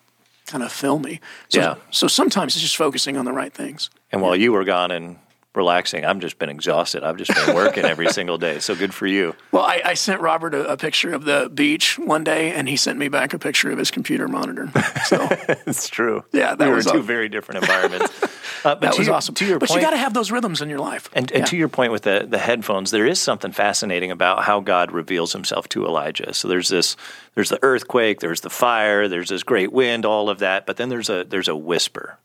kind 0.50 0.62
of 0.64 0.72
fill 0.72 0.98
me. 0.98 1.20
So, 1.48 1.60
Yeah. 1.60 1.74
so 1.90 2.06
sometimes 2.08 2.54
it's 2.54 2.62
just 2.62 2.76
focusing 2.76 3.16
on 3.16 3.24
the 3.24 3.32
right 3.32 3.52
things. 3.54 3.90
And 4.12 4.20
while 4.22 4.34
you 4.36 4.52
were 4.52 4.64
gone 4.64 4.90
and 4.90 5.16
relaxing, 5.54 6.04
I've 6.04 6.18
just 6.20 6.38
been 6.38 6.48
exhausted. 6.48 7.02
I've 7.02 7.16
just 7.16 7.34
been 7.34 7.54
working 7.54 7.84
every 7.84 8.08
single 8.12 8.38
day. 8.38 8.60
So 8.60 8.74
good 8.74 8.94
for 8.94 9.06
you. 9.06 9.34
Well, 9.50 9.64
I, 9.64 9.82
I 9.84 9.94
sent 9.94 10.20
Robert 10.20 10.54
a, 10.54 10.72
a 10.72 10.76
picture 10.76 11.12
of 11.12 11.24
the 11.24 11.50
beach 11.52 11.98
one 11.98 12.22
day, 12.22 12.52
and 12.52 12.68
he 12.68 12.76
sent 12.76 12.98
me 12.98 13.08
back 13.08 13.34
a 13.34 13.38
picture 13.38 13.70
of 13.70 13.78
his 13.78 13.90
computer 13.90 14.28
monitor. 14.28 14.70
So 15.06 15.26
it's 15.66 15.88
true. 15.88 16.24
Yeah, 16.32 16.54
that 16.54 16.68
we 16.68 16.74
was 16.74 16.86
were 16.86 16.92
two 16.92 16.98
awesome. 16.98 17.06
very 17.06 17.28
different 17.28 17.62
environments. 17.64 18.12
Uh, 18.62 18.74
but 18.74 18.80
that 18.82 18.98
was 18.98 19.06
your, 19.06 19.16
awesome. 19.16 19.34
To 19.36 19.46
your 19.46 19.58
but 19.58 19.70
point, 19.70 19.80
you 19.80 19.86
got 19.86 19.92
to 19.92 19.96
have 19.96 20.12
those 20.12 20.30
rhythms 20.30 20.60
in 20.60 20.68
your 20.68 20.80
life. 20.80 21.08
And, 21.14 21.30
and 21.32 21.40
Yeah. 21.40 21.44
to 21.46 21.56
your 21.56 21.68
point 21.68 21.92
with 21.92 22.02
the, 22.02 22.26
the 22.28 22.36
headphones, 22.36 22.90
there 22.90 23.06
is 23.06 23.18
something 23.18 23.52
fascinating 23.52 24.10
about 24.10 24.44
how 24.44 24.60
God 24.60 24.92
reveals 24.92 25.32
himself 25.32 25.66
to 25.70 25.86
Elijah. 25.86 26.34
So 26.34 26.46
there's 26.46 26.68
this 26.68 26.94
there's 27.34 27.48
the 27.48 27.58
earthquake, 27.62 28.20
there's 28.20 28.42
the 28.42 28.50
fire, 28.50 29.08
there's 29.08 29.30
this 29.30 29.44
great 29.44 29.72
wind, 29.72 30.04
all 30.04 30.28
of 30.28 30.40
that, 30.40 30.66
but 30.66 30.76
then 30.76 30.90
there's 30.90 31.08
a 31.08 31.24
there's 31.24 31.48
a 31.48 31.56
whisper. 31.56 32.18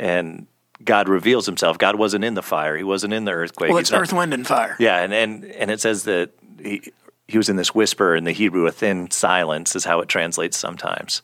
And 0.00 0.48
God 0.84 1.08
reveals 1.08 1.46
himself. 1.46 1.78
God 1.78 1.96
wasn't 1.96 2.24
in 2.24 2.34
the 2.34 2.42
fire, 2.42 2.76
he 2.76 2.84
wasn't 2.84 3.12
in 3.14 3.24
the 3.24 3.32
earthquake. 3.32 3.70
well, 3.70 3.78
it's 3.78 3.90
not- 3.90 4.00
earth, 4.02 4.12
wind, 4.12 4.34
and 4.34 4.46
fire. 4.46 4.76
Yeah, 4.78 4.98
and, 5.02 5.12
and 5.14 5.44
and 5.44 5.70
it 5.70 5.80
says 5.80 6.04
that 6.04 6.30
he 6.62 6.92
he 7.28 7.38
was 7.38 7.48
in 7.48 7.56
this 7.56 7.74
whisper 7.74 8.14
in 8.14 8.24
the 8.24 8.32
Hebrew, 8.32 8.66
a 8.66 8.72
thin 8.72 9.10
silence 9.10 9.74
is 9.74 9.84
how 9.84 10.00
it 10.00 10.08
translates 10.08 10.56
sometimes. 10.56 11.22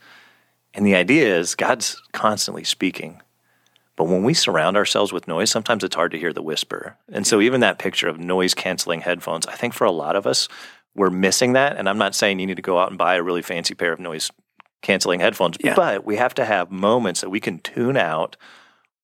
And 0.74 0.86
the 0.86 0.94
idea 0.94 1.36
is 1.38 1.54
God's 1.54 2.00
constantly 2.12 2.64
speaking. 2.64 3.20
But 3.94 4.04
when 4.04 4.24
we 4.24 4.32
surround 4.34 4.76
ourselves 4.78 5.12
with 5.12 5.28
noise, 5.28 5.50
sometimes 5.50 5.84
it's 5.84 5.94
hard 5.94 6.12
to 6.12 6.18
hear 6.18 6.32
the 6.32 6.42
whisper. 6.42 6.96
And 7.12 7.26
so 7.26 7.40
even 7.42 7.60
that 7.60 7.78
picture 7.78 8.08
of 8.08 8.18
noise 8.18 8.54
canceling 8.54 9.02
headphones, 9.02 9.46
I 9.46 9.52
think 9.54 9.74
for 9.74 9.84
a 9.84 9.92
lot 9.92 10.16
of 10.16 10.26
us, 10.26 10.48
we're 10.96 11.10
missing 11.10 11.52
that. 11.52 11.76
And 11.76 11.88
I'm 11.88 11.98
not 11.98 12.14
saying 12.14 12.40
you 12.40 12.46
need 12.46 12.56
to 12.56 12.62
go 12.62 12.78
out 12.78 12.88
and 12.88 12.96
buy 12.98 13.16
a 13.16 13.22
really 13.22 13.42
fancy 13.42 13.74
pair 13.74 13.92
of 13.92 14.00
noise 14.00 14.30
canceling 14.80 15.20
headphones, 15.20 15.58
Yeah. 15.60 15.74
but 15.74 16.04
we 16.06 16.16
have 16.16 16.32
to 16.34 16.44
have 16.46 16.70
moments 16.70 17.20
that 17.20 17.28
we 17.30 17.38
can 17.38 17.58
tune 17.58 17.98
out 17.98 18.36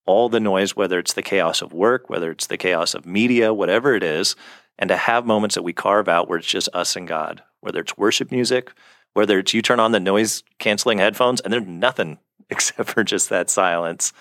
all 0.09 0.27
the 0.27 0.39
noise, 0.39 0.75
whether 0.75 0.97
it's 0.97 1.13
the 1.13 1.21
chaos 1.21 1.61
of 1.61 1.71
work, 1.71 2.09
whether 2.09 2.31
it's 2.31 2.47
the 2.47 2.57
chaos 2.57 2.95
of 2.95 3.05
media, 3.05 3.53
whatever 3.53 3.93
it 3.93 4.01
is, 4.01 4.35
and 4.79 4.87
to 4.87 4.97
have 4.97 5.23
moments 5.23 5.53
that 5.53 5.61
we 5.61 5.71
carve 5.71 6.09
out 6.09 6.27
where 6.27 6.39
it's 6.39 6.47
just 6.47 6.67
us 6.73 6.95
and 6.95 7.07
God, 7.07 7.43
whether 7.59 7.79
it's 7.79 7.95
worship 7.95 8.31
music, 8.31 8.71
whether 9.13 9.37
it's 9.37 9.53
you 9.53 9.61
turn 9.61 9.79
on 9.79 9.91
the 9.91 9.99
noise 9.99 10.41
canceling 10.57 10.97
headphones 10.97 11.41
and 11.41 11.53
there's 11.53 11.67
nothing 11.67 12.17
except 12.49 12.89
for 12.89 13.03
just 13.03 13.29
that 13.29 13.51
silence 13.51 14.11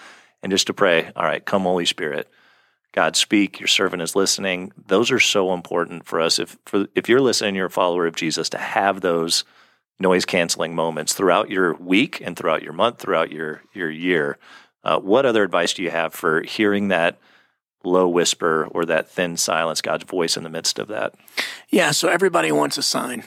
and 0.43 0.53
just 0.53 0.67
to 0.67 0.75
pray, 0.75 1.11
all 1.17 1.25
right, 1.25 1.47
come 1.47 1.63
Holy 1.63 1.87
Spirit. 1.87 2.29
God 2.93 3.17
speak, 3.17 3.59
your 3.59 3.67
servant 3.67 4.03
is 4.03 4.15
listening. 4.15 4.73
Those 4.89 5.11
are 5.11 5.19
so 5.19 5.55
important 5.55 6.05
for 6.05 6.21
us. 6.21 6.39
If 6.39 6.59
for, 6.67 6.87
if 6.95 7.09
you're 7.09 7.23
listening, 7.23 7.55
you're 7.55 7.67
a 7.67 7.71
follower 7.71 8.07
of 8.07 8.15
Jesus, 8.15 8.51
to 8.51 8.59
have 8.59 9.01
those 9.01 9.45
noise 9.99 10.27
canceling 10.27 10.75
moments 10.75 11.15
throughout 11.15 11.49
your 11.49 11.73
week 11.75 12.21
and 12.23 12.37
throughout 12.37 12.63
your 12.63 12.75
month, 12.75 12.99
throughout 12.99 13.33
your 13.33 13.63
your 13.73 13.91
year. 13.91 14.37
Uh, 14.89 14.99
what 14.99 15.27
other 15.27 15.43
advice 15.43 15.75
do 15.75 15.83
you 15.83 15.91
have 15.91 16.15
for 16.15 16.41
hearing 16.41 16.89
that 16.89 17.19
low 17.85 18.09
whisper 18.09 18.67
or 18.71 18.87
that 18.87 19.07
thin 19.07 19.37
silence, 19.37 19.83
God's 19.83 20.05
voice 20.05 20.35
in 20.35 20.45
the 20.45 20.49
midst 20.49 20.79
of 20.79 20.89
that? 20.89 21.15
Yeah, 21.69 21.91
so 21.91 22.09
everybody 22.09 22.51
wants 22.51 22.79
a 22.79 22.83
sign. 22.83 23.25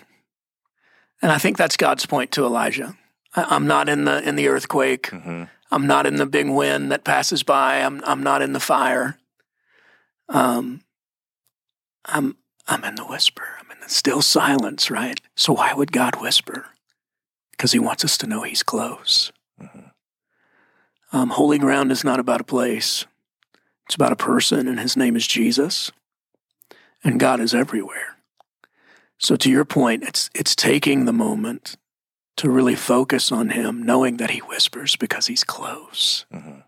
And 1.22 1.32
I 1.32 1.38
think 1.38 1.58
that's 1.58 1.78
God's 1.78 2.08
point 2.08 2.32
to 2.32 2.46
Elijah. 2.46 2.98
I, 3.36 3.44
I'm 3.44 3.68
not 3.68 3.90
in 3.90 4.06
the 4.06 4.28
in 4.28 4.38
the 4.38 4.48
earthquake. 4.48 5.12
Mm-hmm. 5.12 5.44
I'm 5.70 5.86
not 5.86 6.08
in 6.08 6.16
the 6.16 6.26
big 6.26 6.50
wind 6.50 6.92
that 6.92 7.04
passes 7.04 7.44
by. 7.44 7.76
I'm 7.82 8.02
I'm 8.06 8.24
not 8.24 8.42
in 8.42 8.54
the 8.54 8.60
fire. 8.60 9.20
Um 10.30 10.82
I'm 12.06 12.38
I'm 12.68 12.84
in 12.84 12.96
the 12.96 13.06
whisper. 13.06 13.48
I'm 13.60 13.70
in 13.70 13.82
the 13.82 13.90
still 13.90 14.24
silence, 14.24 14.90
right? 14.90 15.22
So 15.36 15.54
why 15.54 15.76
would 15.76 15.92
God 15.92 16.20
whisper? 16.20 16.66
Because 17.52 17.72
he 17.72 17.78
wants 17.78 18.04
us 18.04 18.18
to 18.18 18.26
know 18.26 18.42
he's 18.42 18.64
close. 18.64 19.32
Um, 21.12 21.30
holy 21.30 21.58
ground 21.58 21.92
is 21.92 22.04
not 22.04 22.20
about 22.20 22.42
a 22.42 22.46
place. 22.46 23.06
It's 23.86 23.96
about 23.96 24.14
a 24.14 24.18
person, 24.18 24.68
and 24.68 24.80
his 24.80 24.96
name 24.96 25.16
is 25.16 25.28
Jesus. 25.28 25.92
And 27.04 27.20
God 27.20 27.40
is 27.40 27.54
everywhere. 27.54 28.18
So 29.18 29.36
to 29.36 29.50
your 29.52 29.66
point, 29.66 30.04
it's 30.04 30.30
it's 30.34 30.56
taking 30.56 31.06
the 31.06 31.14
moment 31.14 31.76
to 32.38 32.50
really 32.50 32.76
focus 32.76 33.32
on 33.32 33.50
him, 33.50 33.84
knowing 33.84 34.18
that 34.18 34.32
he 34.32 34.40
whispers 34.40 34.96
because 34.96 35.28
he's 35.28 35.44
close. 35.44 36.26
Mhm. 36.34 36.64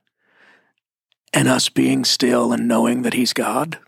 And 1.31 1.47
us 1.47 1.69
being 1.69 2.05
still 2.05 2.51
and 2.51 2.67
knowing 2.67 3.01
that 3.03 3.13
he's 3.13 3.33
God. 3.33 3.79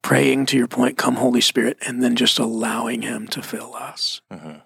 Praying 0.00 0.46
to 0.46 0.56
your 0.56 0.68
point, 0.68 0.96
come 0.96 1.16
Holy 1.16 1.40
Spirit, 1.42 1.76
and 1.84 2.02
then 2.02 2.14
just 2.16 2.38
allowing 2.38 3.02
him 3.02 3.26
to 3.28 3.42
fill 3.42 3.74
us. 3.74 4.22
Mhm. 4.32 4.62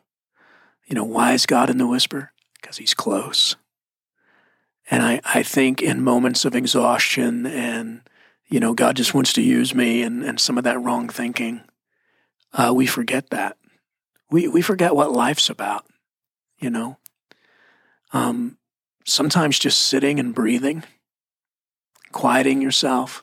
You 0.86 0.94
know, 0.94 1.04
why 1.04 1.32
is 1.32 1.46
God 1.46 1.70
in 1.70 1.78
the 1.78 1.86
whisper? 1.86 2.31
Because 2.72 2.78
he's 2.78 2.94
close. 2.94 3.56
And 4.90 5.02
I, 5.02 5.20
I 5.26 5.42
think 5.42 5.82
in 5.82 6.02
moments 6.02 6.46
of 6.46 6.56
exhaustion 6.56 7.44
and, 7.44 8.00
you 8.48 8.60
know, 8.60 8.72
God 8.72 8.96
just 8.96 9.12
wants 9.12 9.34
to 9.34 9.42
use 9.42 9.74
me 9.74 10.00
and, 10.00 10.24
and 10.24 10.40
some 10.40 10.56
of 10.56 10.64
that 10.64 10.80
wrong 10.80 11.10
thinking, 11.10 11.60
uh, 12.54 12.72
we 12.74 12.86
forget 12.86 13.28
that. 13.28 13.58
We, 14.30 14.48
we 14.48 14.62
forget 14.62 14.94
what 14.94 15.12
life's 15.12 15.50
about, 15.50 15.84
you 16.60 16.70
know. 16.70 16.96
Um, 18.14 18.56
sometimes 19.04 19.58
just 19.58 19.78
sitting 19.78 20.18
and 20.18 20.34
breathing, 20.34 20.82
quieting 22.10 22.62
yourself, 22.62 23.22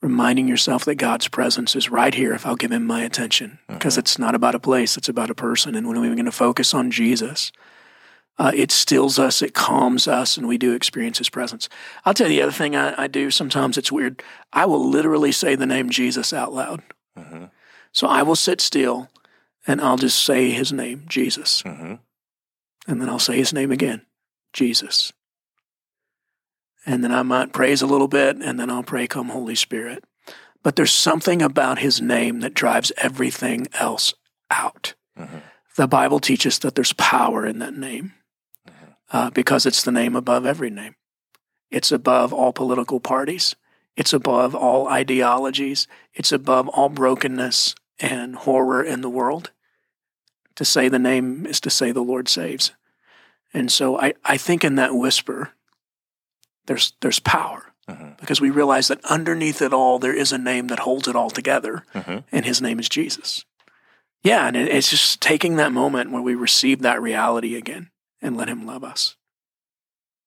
reminding 0.00 0.46
yourself 0.46 0.84
that 0.84 0.94
God's 0.94 1.26
presence 1.26 1.74
is 1.74 1.90
right 1.90 2.14
here 2.14 2.34
if 2.34 2.46
I'll 2.46 2.54
give 2.54 2.70
him 2.70 2.86
my 2.86 3.02
attention. 3.02 3.58
Because 3.66 3.98
it's 3.98 4.16
not 4.16 4.36
about 4.36 4.54
a 4.54 4.60
place, 4.60 4.96
it's 4.96 5.08
about 5.08 5.30
a 5.30 5.34
person. 5.34 5.74
And 5.74 5.88
when 5.88 5.98
we're 5.98 6.04
even 6.04 6.18
going 6.18 6.24
to 6.26 6.30
focus 6.30 6.72
on 6.72 6.92
Jesus, 6.92 7.50
uh, 8.38 8.52
it 8.54 8.72
stills 8.72 9.18
us, 9.18 9.42
it 9.42 9.54
calms 9.54 10.08
us, 10.08 10.36
and 10.36 10.48
we 10.48 10.58
do 10.58 10.72
experience 10.72 11.18
his 11.18 11.30
presence. 11.30 11.68
I'll 12.04 12.14
tell 12.14 12.28
you 12.28 12.36
the 12.38 12.42
other 12.42 12.52
thing 12.52 12.74
I, 12.74 13.04
I 13.04 13.06
do 13.06 13.30
sometimes, 13.30 13.78
it's 13.78 13.92
weird. 13.92 14.22
I 14.52 14.66
will 14.66 14.88
literally 14.88 15.32
say 15.32 15.54
the 15.54 15.66
name 15.66 15.90
Jesus 15.90 16.32
out 16.32 16.52
loud. 16.52 16.82
Mhm. 17.16 17.50
So 17.92 18.08
I 18.08 18.22
will 18.22 18.36
sit 18.36 18.60
still 18.60 19.08
and 19.66 19.80
I'll 19.80 19.96
just 19.96 20.22
say 20.22 20.50
his 20.50 20.72
name, 20.72 21.04
Jesus. 21.08 21.62
Mhm. 21.62 22.00
And 22.86 23.00
then 23.00 23.08
I'll 23.08 23.18
say 23.20 23.36
his 23.36 23.52
name 23.52 23.70
again, 23.70 24.04
Jesus. 24.52 25.12
And 26.84 27.02
then 27.02 27.12
I 27.12 27.22
might 27.22 27.52
praise 27.52 27.80
a 27.80 27.86
little 27.86 28.08
bit, 28.08 28.36
and 28.36 28.60
then 28.60 28.68
I'll 28.68 28.82
pray, 28.82 29.06
Come, 29.06 29.30
Holy 29.30 29.54
Spirit. 29.54 30.04
But 30.62 30.76
there's 30.76 30.92
something 30.92 31.40
about 31.40 31.78
his 31.78 32.00
name 32.02 32.40
that 32.40 32.52
drives 32.52 32.92
everything 32.98 33.68
else 33.74 34.12
out. 34.50 34.94
Mhm. 35.18 35.42
The 35.76 35.86
Bible 35.88 36.20
teaches 36.20 36.58
that 36.58 36.74
there's 36.74 36.92
power 36.92 37.46
in 37.46 37.58
that 37.60 37.74
name 37.74 38.12
uh, 39.12 39.30
because 39.30 39.66
it's 39.66 39.82
the 39.82 39.92
name 39.92 40.16
above 40.16 40.46
every 40.46 40.70
name. 40.70 40.96
It's 41.70 41.92
above 41.92 42.32
all 42.32 42.52
political 42.52 43.00
parties, 43.00 43.54
it's 43.96 44.12
above 44.12 44.54
all 44.54 44.88
ideologies, 44.88 45.86
it's 46.14 46.32
above 46.32 46.68
all 46.68 46.88
brokenness 46.88 47.74
and 48.00 48.34
horror 48.36 48.82
in 48.82 49.00
the 49.00 49.10
world. 49.10 49.50
To 50.56 50.64
say 50.64 50.88
the 50.88 50.98
name 50.98 51.46
is 51.46 51.60
to 51.60 51.70
say 51.70 51.90
the 51.92 52.00
Lord 52.02 52.28
saves. 52.28 52.72
And 53.52 53.70
so 53.72 53.98
I, 54.00 54.14
I 54.24 54.36
think 54.36 54.64
in 54.64 54.76
that 54.76 54.94
whisper, 54.94 55.50
there's, 56.66 56.92
there's 57.00 57.18
power 57.20 57.70
Mhm. 57.88 58.16
because 58.18 58.40
we 58.40 58.48
realize 58.50 58.88
that 58.88 59.04
underneath 59.04 59.60
it 59.60 59.74
all, 59.74 59.98
there 59.98 60.14
is 60.14 60.32
a 60.32 60.38
name 60.38 60.68
that 60.68 60.78
holds 60.80 61.06
it 61.06 61.14
all 61.14 61.28
together, 61.28 61.84
Mhm. 61.94 62.24
and 62.32 62.46
his 62.46 62.62
name 62.62 62.78
is 62.80 62.88
Jesus. 62.88 63.44
Yeah, 64.22 64.46
and 64.46 64.56
it, 64.56 64.68
it's 64.68 64.88
just 64.88 65.20
taking 65.20 65.56
that 65.56 65.70
moment 65.72 66.10
where 66.10 66.22
we 66.22 66.34
receive 66.34 66.80
that 66.80 67.02
reality 67.02 67.56
again 67.56 67.90
and 68.24 68.36
let 68.36 68.48
him 68.48 68.66
love 68.66 68.82
us. 68.82 69.14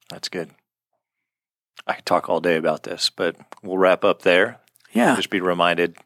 That's 0.09 0.29
good. 0.29 0.51
I 1.85 1.95
could 1.95 2.05
talk 2.05 2.29
all 2.29 2.39
day 2.39 2.55
about 2.55 2.83
this, 2.83 3.09
but 3.09 3.35
we'll 3.63 3.77
wrap 3.77 4.05
up 4.05 4.21
there. 4.21 4.59
Yeah. 4.93 5.15
Just 5.15 5.29
be 5.29 5.41
reminded 5.41 5.97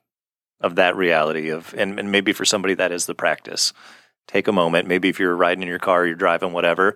of 0.60 0.76
that 0.76 0.96
reality 0.96 1.50
of, 1.50 1.76
and, 1.78 2.00
and 2.00 2.12
maybe 2.12 2.34
for 2.34 2.46
somebody 2.46 2.74
that 2.76 2.92
is 2.92 3.06
the 3.06 3.16
practice. 3.16 3.74
Take 4.28 4.48
a 4.48 4.52
moment. 4.52 4.88
Maybe 4.88 5.10
if 5.10 5.20
you're 5.20 5.36
riding 5.36 5.64
in 5.64 5.68
your 5.68 5.80
car, 5.80 6.06
you're 6.06 6.16
driving, 6.16 6.54
whatever, 6.54 6.96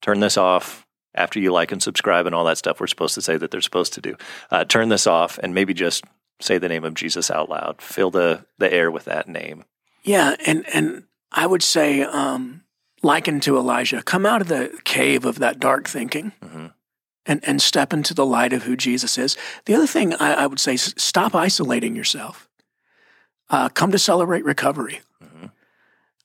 turn 0.00 0.20
this 0.20 0.36
off 0.36 0.86
after 1.14 1.40
you 1.40 1.52
like 1.52 1.72
and 1.72 1.82
subscribe 1.82 2.26
and 2.26 2.34
all 2.34 2.44
that 2.44 2.58
stuff 2.58 2.80
we're 2.80 2.86
supposed 2.86 3.14
to 3.14 3.22
say 3.22 3.36
that 3.36 3.50
they're 3.50 3.60
supposed 3.60 3.94
to 3.94 4.00
do. 4.00 4.16
Uh, 4.50 4.64
turn 4.64 4.88
this 4.90 5.06
off 5.06 5.38
and 5.42 5.54
maybe 5.54 5.74
just 5.74 6.04
say 6.40 6.58
the 6.58 6.68
name 6.68 6.84
of 6.84 6.94
Jesus 6.94 7.30
out 7.30 7.48
loud. 7.48 7.80
Fill 7.80 8.10
the, 8.10 8.44
the 8.58 8.72
air 8.72 8.90
with 8.90 9.06
that 9.06 9.28
name. 9.28 9.64
Yeah, 10.02 10.36
and 10.46 10.66
and 10.74 11.04
I 11.32 11.46
would 11.46 11.62
say, 11.62 12.02
um, 12.02 12.63
likened 13.04 13.42
to 13.44 13.56
Elijah, 13.56 14.02
come 14.02 14.26
out 14.26 14.40
of 14.40 14.48
the 14.48 14.70
cave 14.84 15.24
of 15.24 15.38
that 15.38 15.60
dark 15.60 15.88
thinking 15.88 16.32
Mhm. 16.42 16.72
and 17.26 17.40
and 17.46 17.62
step 17.62 17.92
into 17.92 18.14
the 18.14 18.26
light 18.26 18.52
of 18.52 18.62
who 18.64 18.76
Jesus 18.76 19.18
is. 19.18 19.36
The 19.66 19.74
other 19.74 19.86
thing 19.86 20.14
I, 20.14 20.34
I 20.42 20.46
would 20.46 20.58
say 20.60 20.74
is 20.74 20.94
stop 20.96 21.34
isolating 21.34 21.94
yourself. 21.94 22.48
Uh, 23.50 23.68
come 23.68 23.92
to 23.92 23.98
celebrate 23.98 24.44
recovery. 24.44 25.00
Mhm. 25.22 25.50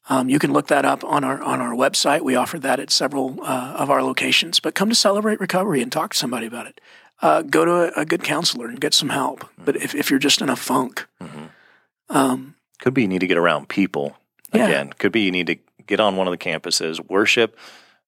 Um, 0.10 0.30
you 0.30 0.40
can 0.40 0.52
look 0.54 0.68
that 0.68 0.86
up 0.86 1.04
on 1.04 1.24
our 1.24 1.42
on 1.44 1.62
our 1.62 1.74
website. 1.76 2.22
We 2.22 2.36
offer 2.36 2.58
that 2.60 2.80
at 2.80 2.90
several 2.92 3.40
uh, 3.44 3.74
of 3.78 3.90
our 3.92 4.02
locations. 4.02 4.60
But 4.60 4.74
come 4.74 4.90
to 4.90 4.96
celebrate 4.96 5.40
recovery 5.40 5.82
and 5.84 5.92
talk 5.92 6.12
to 6.14 6.18
somebody 6.18 6.48
about 6.48 6.66
it. 6.68 6.82
Uh, 7.22 7.42
go 7.42 7.66
to 7.66 7.72
a, 7.72 8.02
a 8.02 8.06
good 8.06 8.24
counselor 8.24 8.68
and 8.70 8.80
get 8.80 8.94
some 8.94 9.10
help. 9.10 9.44
But 9.58 9.76
if, 9.76 9.94
if 9.94 10.10
you're 10.10 10.20
just 10.24 10.42
in 10.42 10.50
a 10.50 10.56
funk, 10.56 11.06
Mhm. 11.22 11.50
um, 12.10 12.56
Could 12.80 12.94
be 12.94 13.02
you 13.02 13.10
need 13.10 13.20
to 13.20 13.28
get 13.28 13.38
around 13.38 13.68
people 13.68 14.16
Yeah. 14.54 14.68
again. 14.68 14.94
Could 14.98 15.12
be 15.12 15.20
you 15.22 15.32
need 15.32 15.48
to 15.48 15.58
get 15.90 16.00
on 16.00 16.16
one 16.16 16.28
of 16.28 16.32
the 16.32 16.38
campuses, 16.38 17.00
worship. 17.10 17.58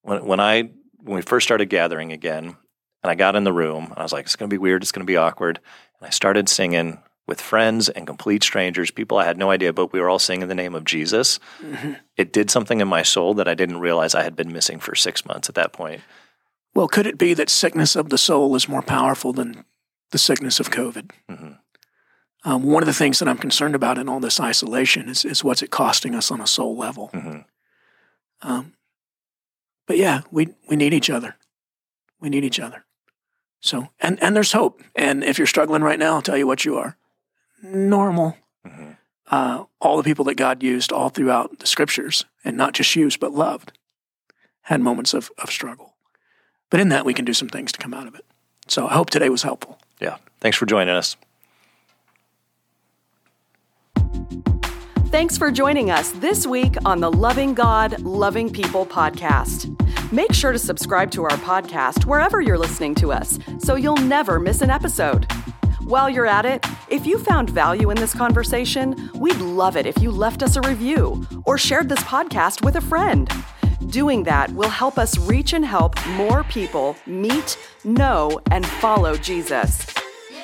When 0.03 0.25
when 0.25 0.39
I 0.39 0.69
when 1.03 1.15
we 1.15 1.21
first 1.21 1.45
started 1.45 1.65
gathering 1.65 2.11
again, 2.13 2.55
and 3.03 3.11
I 3.11 3.15
got 3.15 3.35
in 3.35 3.43
the 3.43 3.51
room, 3.51 3.85
and 3.85 3.97
I 3.97 4.03
was 4.03 4.13
like, 4.13 4.25
it's 4.25 4.35
going 4.35 4.49
to 4.49 4.53
be 4.53 4.59
weird, 4.59 4.83
it's 4.83 4.91
going 4.91 5.05
to 5.05 5.11
be 5.11 5.17
awkward, 5.17 5.59
and 5.99 6.07
I 6.07 6.11
started 6.11 6.47
singing 6.47 7.01
with 7.27 7.41
friends 7.41 7.89
and 7.89 8.07
complete 8.07 8.43
strangers, 8.43 8.91
people 8.91 9.17
I 9.17 9.25
had 9.25 9.37
no 9.37 9.51
idea, 9.51 9.73
but 9.73 9.93
we 9.93 9.99
were 9.99 10.09
all 10.09 10.19
singing 10.19 10.47
the 10.47 10.55
name 10.55 10.75
of 10.75 10.83
Jesus. 10.83 11.39
Mm-hmm. 11.61 11.93
It 12.17 12.33
did 12.33 12.49
something 12.49 12.81
in 12.81 12.87
my 12.87 13.03
soul 13.03 13.33
that 13.35 13.47
I 13.47 13.53
didn't 13.53 13.79
realize 13.79 14.13
I 14.13 14.23
had 14.23 14.35
been 14.35 14.51
missing 14.51 14.79
for 14.79 14.95
six 14.95 15.25
months 15.25 15.47
at 15.47 15.55
that 15.55 15.71
point. 15.71 16.01
Well, 16.73 16.87
could 16.87 17.07
it 17.07 17.17
be 17.17 17.33
that 17.35 17.49
sickness 17.49 17.95
of 17.95 18.09
the 18.09 18.17
soul 18.17 18.55
is 18.55 18.67
more 18.67 18.81
powerful 18.81 19.33
than 19.33 19.65
the 20.11 20.17
sickness 20.17 20.59
of 20.59 20.71
COVID? 20.71 21.11
Mhm. 21.29 21.57
Um, 22.43 22.63
one 22.63 22.81
of 22.81 22.87
the 22.87 22.93
things 22.93 23.19
that 23.19 23.27
I'm 23.27 23.37
concerned 23.37 23.75
about 23.75 23.97
in 23.97 24.09
all 24.09 24.19
this 24.19 24.39
isolation 24.39 25.07
is, 25.07 25.23
is 25.23 25.43
what's 25.43 25.61
it 25.61 25.69
costing 25.69 26.15
us 26.15 26.31
on 26.31 26.41
a 26.41 26.47
soul 26.47 26.75
level. 26.75 27.11
Mhm. 27.13 27.45
Um, 28.41 28.73
but 29.87 29.97
yeah, 29.97 30.21
we, 30.31 30.49
we 30.69 30.75
need 30.75 30.93
each 30.93 31.09
other. 31.09 31.35
We 32.19 32.29
need 32.29 32.43
each 32.43 32.59
other. 32.59 32.85
So, 33.59 33.89
and, 33.99 34.21
and 34.23 34.35
there's 34.35 34.51
hope. 34.53 34.81
And 34.95 35.23
if 35.23 35.37
you're 35.37 35.47
struggling 35.47 35.83
right 35.83 35.99
now, 35.99 36.15
I'll 36.15 36.21
tell 36.21 36.37
you 36.37 36.47
what 36.47 36.65
you 36.65 36.77
are 36.77 36.97
normal. 37.61 38.37
Mhm. 38.65 38.97
Uh, 39.29 39.65
all 39.79 39.97
the 39.97 40.03
people 40.03 40.25
that 40.25 40.35
God 40.35 40.61
used 40.61 40.91
all 40.91 41.09
throughout 41.09 41.59
the 41.59 41.67
scriptures, 41.67 42.25
and 42.43 42.57
not 42.57 42.73
just 42.73 42.95
used, 42.95 43.19
but 43.19 43.31
loved, 43.31 43.71
had 44.63 44.81
moments 44.81 45.13
of, 45.13 45.31
of 45.37 45.49
struggle. 45.49 45.93
But 46.69 46.79
in 46.79 46.89
that, 46.89 47.05
we 47.05 47.13
can 47.13 47.23
do 47.23 47.33
some 47.33 47.47
things 47.47 47.71
to 47.71 47.79
come 47.79 47.93
out 47.93 48.07
of 48.07 48.15
it. 48.15 48.25
So 48.67 48.87
I 48.87 48.93
hope 48.93 49.09
today 49.09 49.29
was 49.29 49.43
helpful. 49.43 49.79
Yeah. 49.99 50.17
Thanks 50.41 50.57
for 50.57 50.65
joining 50.65 50.95
us. 50.95 51.15
Thanks 55.11 55.37
for 55.37 55.51
joining 55.51 55.91
us 55.91 56.11
this 56.11 56.47
week 56.47 56.77
on 56.85 57.01
the 57.01 57.11
Loving 57.11 57.53
God, 57.53 57.99
Loving 57.99 58.49
People 58.49 58.85
podcast. 58.85 59.67
Make 60.09 60.31
sure 60.31 60.53
to 60.53 60.57
subscribe 60.57 61.11
to 61.11 61.23
our 61.23 61.37
podcast 61.39 62.05
wherever 62.05 62.39
you're 62.39 62.57
listening 62.57 62.95
to 62.95 63.11
us 63.11 63.37
so 63.59 63.75
you'll 63.75 63.97
never 63.97 64.39
miss 64.39 64.61
an 64.61 64.69
episode. 64.69 65.29
While 65.83 66.09
you're 66.09 66.27
at 66.27 66.45
it, 66.45 66.65
if 66.87 67.05
you 67.05 67.19
found 67.19 67.49
value 67.49 67.89
in 67.89 67.97
this 67.97 68.13
conversation, 68.13 69.11
we'd 69.15 69.35
love 69.39 69.75
it 69.75 69.85
if 69.85 70.01
you 70.01 70.11
left 70.11 70.43
us 70.43 70.55
a 70.55 70.61
review 70.61 71.27
or 71.45 71.57
shared 71.57 71.89
this 71.89 72.03
podcast 72.03 72.63
with 72.63 72.77
a 72.77 72.81
friend. 72.81 73.29
Doing 73.87 74.23
that 74.23 74.49
will 74.53 74.69
help 74.69 74.97
us 74.97 75.17
reach 75.17 75.51
and 75.51 75.65
help 75.65 75.93
more 76.11 76.45
people 76.45 76.95
meet, 77.05 77.57
know, 77.83 78.39
and 78.49 78.65
follow 78.65 79.17
Jesus. 79.17 79.85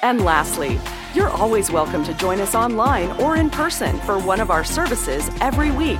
And 0.01 0.25
lastly, 0.25 0.77
you're 1.17 1.29
always 1.29 1.71
welcome 1.71 2.03
to 2.03 2.13
join 2.13 2.39
us 2.39 2.53
online 2.53 3.09
or 3.19 3.37
in 3.37 3.49
person 3.49 3.99
for 4.01 4.19
one 4.19 4.39
of 4.39 4.51
our 4.51 4.63
services 4.63 5.31
every 5.41 5.71
week 5.71 5.97